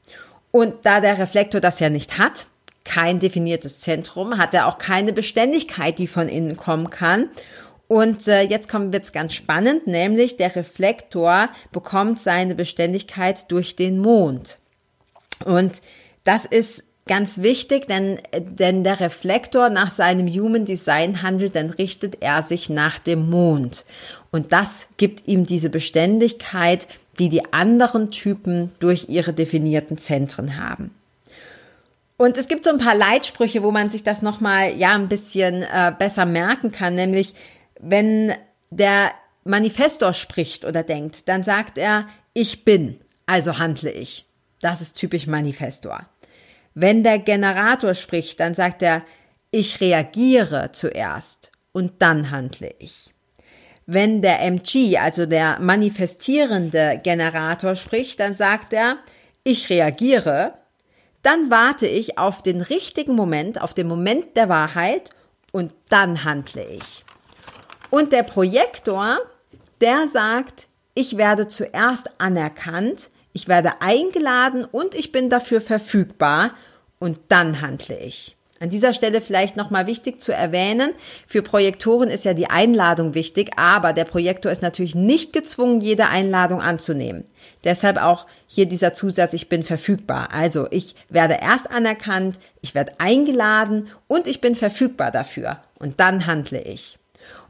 Und 0.50 0.74
da 0.84 1.00
der 1.00 1.18
Reflektor 1.18 1.60
das 1.60 1.78
ja 1.78 1.90
nicht 1.90 2.18
hat, 2.18 2.48
kein 2.84 3.20
definiertes 3.20 3.78
Zentrum, 3.78 4.38
hat 4.38 4.54
er 4.54 4.66
auch 4.66 4.78
keine 4.78 5.12
Beständigkeit, 5.12 5.98
die 5.98 6.06
von 6.06 6.28
innen 6.28 6.56
kommen 6.56 6.90
kann. 6.90 7.28
Und 7.88 8.28
äh, 8.28 8.42
jetzt 8.42 8.68
kommt 8.68 8.92
wird's 8.92 9.12
ganz 9.12 9.32
spannend, 9.32 9.86
nämlich 9.86 10.36
der 10.36 10.54
Reflektor 10.54 11.48
bekommt 11.72 12.20
seine 12.20 12.54
Beständigkeit 12.54 13.50
durch 13.50 13.76
den 13.76 13.98
Mond. 13.98 14.58
Und 15.44 15.80
das 16.24 16.44
ist 16.44 16.84
ganz 17.06 17.40
wichtig, 17.40 17.86
denn, 17.88 18.20
denn 18.36 18.84
der 18.84 19.00
Reflektor 19.00 19.70
nach 19.70 19.90
seinem 19.90 20.28
Human 20.28 20.66
Design 20.66 21.22
handelt, 21.22 21.56
dann 21.56 21.70
richtet 21.70 22.18
er 22.20 22.42
sich 22.42 22.68
nach 22.68 22.98
dem 22.98 23.30
Mond. 23.30 23.86
Und 24.30 24.52
das 24.52 24.86
gibt 24.98 25.26
ihm 25.26 25.46
diese 25.46 25.70
Beständigkeit, 25.70 26.86
die 27.18 27.30
die 27.30 27.52
anderen 27.52 28.10
Typen 28.10 28.70
durch 28.78 29.08
ihre 29.08 29.32
definierten 29.32 29.96
Zentren 29.96 30.62
haben. 30.62 30.94
Und 32.18 32.36
es 32.36 32.48
gibt 32.48 32.64
so 32.64 32.70
ein 32.70 32.78
paar 32.78 32.96
Leitsprüche, 32.96 33.62
wo 33.62 33.70
man 33.70 33.90
sich 33.90 34.02
das 34.02 34.22
nochmal, 34.22 34.76
ja, 34.76 34.94
ein 34.94 35.08
bisschen 35.08 35.62
äh, 35.62 35.92
besser 35.96 36.26
merken 36.26 36.72
kann, 36.72 36.94
nämlich 36.94 37.32
wenn 37.78 38.34
der 38.70 39.12
Manifestor 39.44 40.12
spricht 40.12 40.64
oder 40.64 40.82
denkt, 40.82 41.28
dann 41.28 41.42
sagt 41.42 41.78
er, 41.78 42.08
ich 42.34 42.64
bin, 42.64 43.00
also 43.26 43.58
handle 43.58 43.90
ich. 43.90 44.26
Das 44.60 44.80
ist 44.80 44.94
typisch 44.94 45.26
Manifestor. 45.26 46.00
Wenn 46.74 47.02
der 47.02 47.18
Generator 47.18 47.94
spricht, 47.94 48.40
dann 48.40 48.54
sagt 48.54 48.82
er, 48.82 49.02
ich 49.50 49.80
reagiere 49.80 50.72
zuerst 50.72 51.50
und 51.72 52.02
dann 52.02 52.30
handle 52.30 52.74
ich. 52.78 53.14
Wenn 53.86 54.20
der 54.20 54.40
MG, 54.40 54.98
also 54.98 55.24
der 55.24 55.58
manifestierende 55.60 57.00
Generator 57.02 57.74
spricht, 57.74 58.20
dann 58.20 58.34
sagt 58.34 58.74
er, 58.74 58.98
ich 59.44 59.70
reagiere 59.70 60.52
dann 61.22 61.50
warte 61.50 61.86
ich 61.86 62.18
auf 62.18 62.42
den 62.42 62.60
richtigen 62.60 63.14
Moment, 63.14 63.60
auf 63.60 63.74
den 63.74 63.88
Moment 63.88 64.36
der 64.36 64.48
Wahrheit 64.48 65.10
und 65.52 65.74
dann 65.88 66.24
handle 66.24 66.64
ich. 66.64 67.04
Und 67.90 68.12
der 68.12 68.22
Projektor, 68.22 69.18
der 69.80 70.08
sagt, 70.12 70.68
ich 70.94 71.16
werde 71.16 71.48
zuerst 71.48 72.10
anerkannt, 72.18 73.10
ich 73.32 73.48
werde 73.48 73.80
eingeladen 73.80 74.64
und 74.64 74.94
ich 74.94 75.12
bin 75.12 75.30
dafür 75.30 75.60
verfügbar 75.60 76.52
und 76.98 77.20
dann 77.28 77.60
handle 77.60 77.98
ich. 77.98 78.36
An 78.60 78.70
dieser 78.70 78.92
Stelle 78.92 79.20
vielleicht 79.20 79.56
nochmal 79.56 79.86
wichtig 79.86 80.20
zu 80.20 80.32
erwähnen, 80.32 80.90
für 81.28 81.42
Projektoren 81.42 82.10
ist 82.10 82.24
ja 82.24 82.34
die 82.34 82.50
Einladung 82.50 83.14
wichtig, 83.14 83.52
aber 83.56 83.92
der 83.92 84.04
Projektor 84.04 84.50
ist 84.50 84.62
natürlich 84.62 84.96
nicht 84.96 85.32
gezwungen, 85.32 85.80
jede 85.80 86.08
Einladung 86.08 86.60
anzunehmen. 86.60 87.24
Deshalb 87.62 88.02
auch 88.02 88.26
hier 88.48 88.66
dieser 88.66 88.94
Zusatz, 88.94 89.32
ich 89.32 89.48
bin 89.48 89.62
verfügbar. 89.62 90.30
Also 90.32 90.66
ich 90.72 90.96
werde 91.08 91.38
erst 91.40 91.70
anerkannt, 91.70 92.36
ich 92.60 92.74
werde 92.74 92.94
eingeladen 92.98 93.88
und 94.08 94.26
ich 94.26 94.40
bin 94.40 94.56
verfügbar 94.56 95.12
dafür. 95.12 95.60
Und 95.78 96.00
dann 96.00 96.26
handle 96.26 96.60
ich. 96.60 96.97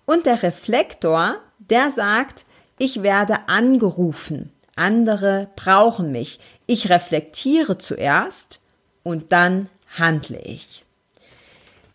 Und 0.09 0.25
der 0.25 0.43
Reflektor, 0.43 1.37
der 1.59 1.91
sagt, 1.91 2.47
ich 2.79 3.03
werde 3.03 3.47
angerufen. 3.47 4.55
Andere 4.75 5.51
brauchen 5.55 6.13
mich. 6.13 6.41
Ich 6.65 6.89
reflektiere 6.89 7.77
zuerst 7.77 8.63
und 9.03 9.33
dann 9.33 9.69
handle 9.99 10.39
ich. 10.39 10.87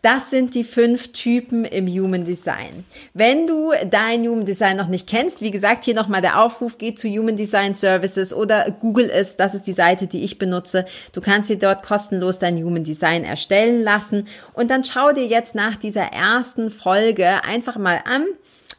Das 0.04 0.28
sind 0.28 0.54
die 0.54 0.64
fünf 0.64 1.12
Typen 1.12 1.64
im 1.64 1.88
Human 1.88 2.26
Design. 2.26 2.84
Wenn 3.14 3.46
du 3.46 3.72
dein 3.90 4.28
Human 4.28 4.44
Design 4.44 4.76
noch 4.76 4.88
nicht 4.88 5.06
kennst, 5.06 5.40
wie 5.40 5.50
gesagt, 5.50 5.86
hier 5.86 5.94
nochmal 5.94 6.20
der 6.20 6.42
Aufruf, 6.42 6.76
geh 6.76 6.94
zu 6.94 7.08
Human 7.08 7.38
Design 7.38 7.74
Services 7.74 8.34
oder 8.34 8.70
Google 8.70 9.08
es, 9.08 9.36
das 9.36 9.54
ist 9.54 9.66
die 9.66 9.72
Seite, 9.72 10.06
die 10.06 10.22
ich 10.22 10.36
benutze. 10.36 10.84
Du 11.14 11.22
kannst 11.22 11.48
dir 11.48 11.58
dort 11.58 11.82
kostenlos 11.82 12.38
dein 12.38 12.62
Human 12.62 12.84
Design 12.84 13.24
erstellen 13.24 13.82
lassen 13.82 14.28
und 14.52 14.70
dann 14.70 14.84
schau 14.84 15.12
dir 15.12 15.26
jetzt 15.26 15.54
nach 15.54 15.76
dieser 15.76 16.12
ersten 16.12 16.70
Folge 16.70 17.42
einfach 17.42 17.78
mal 17.78 18.02
an, 18.04 18.26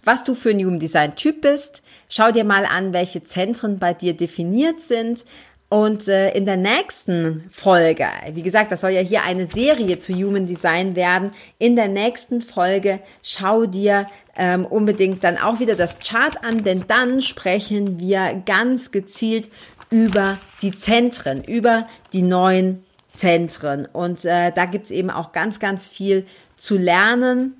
was 0.04 0.26
du 0.26 0.36
für 0.36 0.52
ein 0.52 0.60
Human 0.60 0.80
Design 0.80 1.16
Typ 1.16 1.42
bist. 1.42 1.82
Schau 2.08 2.32
dir 2.32 2.44
mal 2.44 2.68
an, 2.68 2.94
welche 2.94 3.24
Zentren 3.24 3.80
bei 3.80 3.96
dir 3.96 4.14
definiert 4.14 4.80
sind. 4.80 5.26
Und 5.68 6.08
äh, 6.08 6.32
in 6.32 6.46
der 6.46 6.58
nächsten 6.58 7.50
Folge, 7.52 8.06
wie 8.34 8.44
gesagt, 8.44 8.72
das 8.72 8.82
soll 8.82 8.92
ja 8.92 9.02
hier 9.02 9.24
eine 9.24 9.48
Serie 9.48 9.98
zu 9.98 10.14
Human 10.14 10.46
Design 10.46 10.96
werden, 10.96 11.32
in 11.58 11.76
der 11.76 11.88
nächsten 11.88 12.42
Folge 12.42 13.00
schau 13.24 13.66
dir 13.66 14.08
ähm, 14.36 14.66
unbedingt 14.66 15.24
dann 15.24 15.38
auch 15.40 15.60
wieder 15.60 15.76
das 15.76 15.98
Chart 16.00 16.44
an, 16.44 16.64
denn 16.64 16.86
dann 16.88 17.22
sprechen 17.22 18.00
wir 18.00 18.44
ganz 18.46 18.92
gezielt 18.92 19.50
über 19.90 20.38
die 20.62 20.72
Zentren, 20.72 21.44
über 21.44 21.88
die 22.14 22.22
neuen 22.22 22.84
Zentren. 23.14 23.88
Und 23.92 24.24
äh, 24.24 24.52
da 24.52 24.66
gibt's 24.66 24.92
eben 24.92 25.10
auch 25.10 25.32
ganz, 25.32 25.60
ganz 25.60 25.88
viel 25.88 26.28
zu 26.58 26.78
lernen 26.78 27.56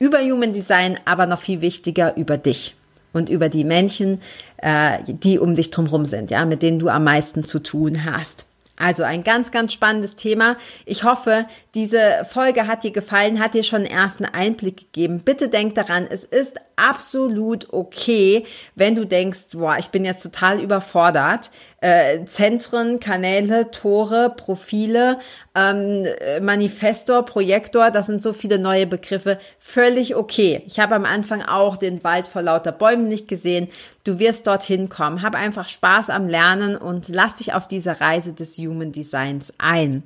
über 0.00 0.20
Human 0.20 0.52
Design, 0.52 0.98
aber 1.04 1.26
noch 1.26 1.40
viel 1.40 1.60
wichtiger 1.60 2.16
über 2.16 2.38
dich 2.38 2.74
und 3.16 3.28
über 3.28 3.48
die 3.48 3.64
Menschen, 3.64 4.20
äh, 4.58 4.98
die 5.06 5.38
um 5.38 5.54
dich 5.54 5.70
drumherum 5.70 6.04
sind, 6.04 6.30
ja, 6.30 6.44
mit 6.44 6.62
denen 6.62 6.78
du 6.78 6.88
am 6.88 7.04
meisten 7.04 7.44
zu 7.44 7.58
tun 7.58 8.04
hast. 8.04 8.46
Also 8.76 9.04
ein 9.04 9.22
ganz, 9.22 9.50
ganz 9.50 9.72
spannendes 9.72 10.16
Thema. 10.16 10.56
Ich 10.84 11.02
hoffe, 11.02 11.46
diese 11.74 12.26
Folge 12.30 12.66
hat 12.66 12.84
dir 12.84 12.90
gefallen, 12.90 13.40
hat 13.40 13.54
dir 13.54 13.64
schon 13.64 13.82
einen 13.82 13.90
ersten 13.90 14.26
Einblick 14.26 14.92
gegeben. 14.92 15.22
Bitte 15.24 15.48
denk 15.48 15.74
daran, 15.74 16.06
es 16.08 16.24
ist 16.24 16.56
absolut 16.76 17.72
okay, 17.72 18.44
wenn 18.74 18.94
du 18.94 19.06
denkst, 19.06 19.46
boah, 19.54 19.76
ich 19.78 19.88
bin 19.88 20.04
jetzt 20.04 20.22
total 20.22 20.60
überfordert. 20.60 21.50
Äh, 21.80 22.24
Zentren, 22.26 23.00
Kanäle, 23.00 23.70
Tore, 23.70 24.32
Profile, 24.36 25.18
ähm, 25.54 26.06
Manifestor, 26.40 27.24
Projektor, 27.24 27.90
das 27.90 28.06
sind 28.06 28.22
so 28.22 28.32
viele 28.32 28.58
neue 28.58 28.86
Begriffe. 28.86 29.38
Völlig 29.58 30.14
okay. 30.14 30.62
Ich 30.66 30.78
habe 30.78 30.94
am 30.94 31.04
Anfang 31.04 31.42
auch 31.42 31.76
den 31.76 32.04
Wald 32.04 32.28
vor 32.28 32.42
lauter 32.42 32.72
Bäumen 32.72 33.08
nicht 33.08 33.28
gesehen. 33.28 33.68
Du 34.04 34.18
wirst 34.18 34.46
dorthin 34.46 34.88
kommen. 34.88 35.22
Hab 35.22 35.34
einfach 35.34 35.68
Spaß 35.68 36.10
am 36.10 36.28
Lernen 36.28 36.76
und 36.76 37.08
lass 37.08 37.36
dich 37.36 37.54
auf 37.54 37.66
diese 37.68 38.00
Reise 38.00 38.32
des 38.32 38.56
Human 38.58 38.92
Designs 38.92 39.52
ein. 39.58 40.02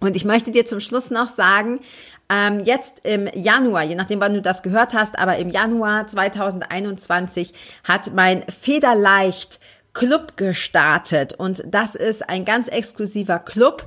Und 0.00 0.16
ich 0.16 0.24
möchte 0.24 0.50
dir 0.50 0.66
zum 0.66 0.80
Schluss 0.80 1.10
noch 1.10 1.28
sagen, 1.28 1.80
ähm, 2.30 2.60
jetzt 2.60 3.00
im 3.04 3.28
Januar, 3.34 3.82
je 3.82 3.94
nachdem, 3.94 4.20
wann 4.20 4.34
du 4.34 4.42
das 4.42 4.62
gehört 4.62 4.94
hast, 4.94 5.18
aber 5.18 5.36
im 5.38 5.50
Januar 5.50 6.06
2021 6.06 7.52
hat 7.84 8.14
mein 8.14 8.44
Federleicht 8.48 9.60
Club 9.92 10.36
gestartet. 10.36 11.34
Und 11.34 11.62
das 11.66 11.94
ist 11.94 12.28
ein 12.28 12.44
ganz 12.44 12.68
exklusiver 12.68 13.38
Club 13.38 13.84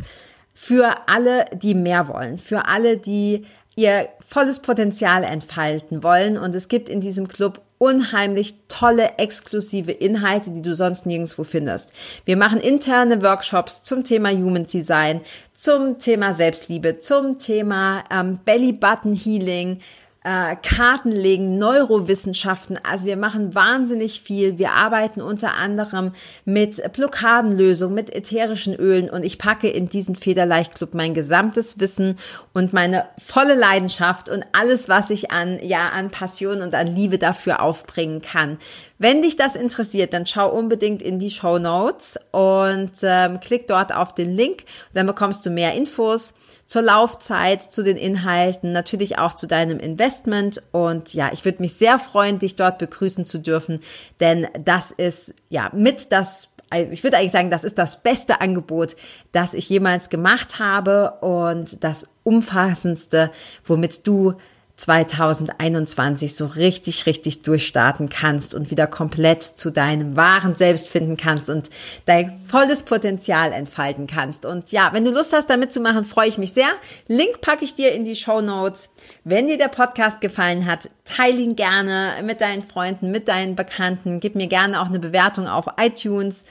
für 0.53 1.07
alle, 1.07 1.45
die 1.53 1.73
mehr 1.73 2.07
wollen, 2.07 2.37
für 2.37 2.65
alle, 2.65 2.97
die 2.97 3.45
ihr 3.75 4.09
volles 4.27 4.61
Potenzial 4.61 5.23
entfalten 5.23 6.03
wollen. 6.03 6.37
Und 6.37 6.53
es 6.53 6.67
gibt 6.67 6.89
in 6.89 7.01
diesem 7.01 7.27
Club 7.27 7.62
unheimlich 7.77 8.55
tolle 8.67 9.17
exklusive 9.17 9.91
Inhalte, 9.91 10.51
die 10.51 10.61
du 10.61 10.73
sonst 10.73 11.05
nirgendwo 11.05 11.43
findest. 11.43 11.91
Wir 12.25 12.37
machen 12.37 12.59
interne 12.59 13.21
Workshops 13.21 13.83
zum 13.83 14.03
Thema 14.03 14.29
Human 14.29 14.65
Design, 14.65 15.21
zum 15.57 15.99
Thema 15.99 16.33
Selbstliebe, 16.33 16.99
zum 16.99 17.39
Thema 17.39 18.03
ähm, 18.11 18.39
Belly 18.45 18.73
Button 18.73 19.13
Healing, 19.13 19.79
äh, 20.23 20.55
Karten 20.55 21.11
legen, 21.11 21.57
Neurowissenschaften. 21.57 22.79
Also 22.83 23.05
wir 23.05 23.17
machen 23.17 23.53
wahnsinnig 23.55 24.21
viel. 24.21 24.57
Wir 24.57 24.71
arbeiten 24.71 25.21
unter 25.21 25.55
anderem 25.55 26.13
mit 26.45 26.81
Blockadenlösungen, 26.93 27.93
mit 27.93 28.13
ätherischen 28.13 28.73
Ölen 28.75 29.09
und 29.09 29.23
ich 29.23 29.37
packe 29.37 29.69
in 29.69 29.89
diesen 29.89 30.15
Federleichtclub 30.15 30.93
mein 30.93 31.13
gesamtes 31.13 31.79
Wissen 31.79 32.17
und 32.53 32.73
meine 32.73 33.05
volle 33.17 33.55
Leidenschaft 33.55 34.29
und 34.29 34.45
alles, 34.53 34.87
was 34.87 35.09
ich 35.09 35.31
an, 35.31 35.59
ja, 35.61 35.89
an 35.89 36.09
Passion 36.09 36.61
und 36.61 36.73
an 36.73 36.87
Liebe 36.87 37.17
dafür 37.17 37.61
aufbringen 37.61 38.21
kann. 38.21 38.57
Wenn 38.99 39.21
dich 39.21 39.35
das 39.35 39.57
interessiert, 39.57 40.13
dann 40.13 40.25
schau 40.25 40.49
unbedingt 40.49 41.01
in 41.01 41.19
die 41.19 41.31
Show 41.31 41.59
Notes 41.59 42.17
und 42.31 42.91
ähm, 43.01 43.41
klick 43.41 43.67
dort 43.67 43.93
auf 43.93 44.15
den 44.15 44.35
Link. 44.37 44.63
Dann 44.93 45.07
bekommst 45.07 45.45
du 45.45 45.49
mehr 45.49 45.73
Infos 45.73 46.33
zur 46.73 46.81
Laufzeit, 46.81 47.61
zu 47.61 47.83
den 47.83 47.97
Inhalten, 47.97 48.71
natürlich 48.71 49.19
auch 49.19 49.35
zu 49.35 49.45
deinem 49.45 49.79
Investment. 49.79 50.59
Und 50.71 51.13
ja, 51.13 51.29
ich 51.31 51.45
würde 51.45 51.61
mich 51.61 51.75
sehr 51.75 51.99
freuen, 51.99 52.39
dich 52.39 52.55
dort 52.55 52.79
begrüßen 52.79 53.25
zu 53.25 53.37
dürfen, 53.37 53.79
denn 54.19 54.47
das 54.57 54.89
ist 54.89 55.35
ja 55.49 55.69
mit 55.71 56.11
das 56.11 56.49
ich 56.91 57.03
würde 57.03 57.17
eigentlich 57.17 57.31
sagen, 57.31 57.51
das 57.51 57.63
ist 57.63 57.77
das 57.77 58.01
beste 58.01 58.41
Angebot, 58.41 58.95
das 59.31 59.53
ich 59.53 59.69
jemals 59.69 60.09
gemacht 60.09 60.57
habe 60.57 61.11
und 61.21 61.83
das 61.83 62.07
umfassendste, 62.23 63.29
womit 63.63 64.07
du 64.07 64.33
2021 64.75 66.35
so 66.35 66.45
richtig, 66.47 67.05
richtig 67.05 67.43
durchstarten 67.43 68.09
kannst 68.09 68.55
und 68.55 68.71
wieder 68.71 68.87
komplett 68.87 69.43
zu 69.43 69.69
deinem 69.69 70.15
wahren 70.15 70.55
Selbst 70.55 70.89
finden 70.89 71.15
kannst 71.15 71.49
und 71.49 71.69
dein 72.05 72.41
volles 72.47 72.83
Potenzial 72.83 73.53
entfalten 73.53 74.07
kannst. 74.07 74.45
Und 74.45 74.71
ja, 74.71 74.89
wenn 74.91 75.05
du 75.05 75.11
Lust 75.11 75.31
hast, 75.31 75.49
da 75.49 75.57
mitzumachen, 75.57 76.03
freue 76.03 76.27
ich 76.27 76.37
mich 76.37 76.53
sehr. 76.53 76.67
Link 77.07 77.39
packe 77.39 77.63
ich 77.63 77.75
dir 77.75 77.93
in 77.93 78.03
die 78.03 78.15
Show 78.15 78.41
Notes. 78.41 78.89
Wenn 79.23 79.47
dir 79.47 79.57
der 79.57 79.67
Podcast 79.67 80.21
gefallen 80.21 80.65
hat, 80.65 80.89
teile 81.05 81.39
ihn 81.39 81.55
gerne 81.55 82.13
mit 82.23 82.41
deinen 82.41 82.63
Freunden, 82.63 83.11
mit 83.11 83.27
deinen 83.27 83.55
Bekannten. 83.55 84.19
Gib 84.19 84.35
mir 84.35 84.47
gerne 84.47 84.81
auch 84.81 84.87
eine 84.87 84.99
Bewertung 84.99 85.47
auf 85.47 85.67
iTunes. 85.79 86.45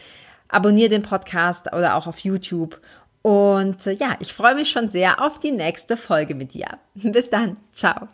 Abonniere 0.48 0.90
den 0.90 1.02
Podcast 1.02 1.72
oder 1.72 1.96
auch 1.96 2.06
auf 2.06 2.20
YouTube. 2.20 2.80
Und 3.22 3.86
äh, 3.86 3.92
ja, 3.92 4.16
ich 4.18 4.32
freue 4.32 4.54
mich 4.54 4.70
schon 4.70 4.88
sehr 4.88 5.24
auf 5.24 5.38
die 5.38 5.52
nächste 5.52 5.96
Folge 5.96 6.34
mit 6.34 6.54
dir. 6.54 6.66
Bis 6.94 7.30
dann. 7.30 7.56
Ciao. 7.72 8.08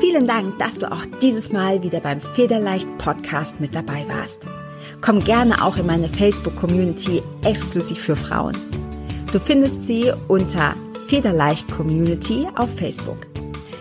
Vielen 0.00 0.26
Dank, 0.26 0.58
dass 0.58 0.78
du 0.78 0.90
auch 0.90 1.04
dieses 1.22 1.52
Mal 1.52 1.82
wieder 1.82 2.00
beim 2.00 2.20
Federleicht 2.20 2.88
Podcast 2.98 3.60
mit 3.60 3.74
dabei 3.74 4.04
warst. 4.08 4.42
Komm 5.00 5.22
gerne 5.22 5.62
auch 5.64 5.76
in 5.76 5.86
meine 5.86 6.08
Facebook-Community 6.08 7.22
exklusiv 7.44 8.00
für 8.00 8.16
Frauen. 8.16 8.56
Du 9.32 9.38
findest 9.38 9.84
sie 9.84 10.12
unter 10.26 10.74
Federleicht 11.06 11.70
Community 11.70 12.48
auf 12.56 12.74
Facebook. 12.76 13.27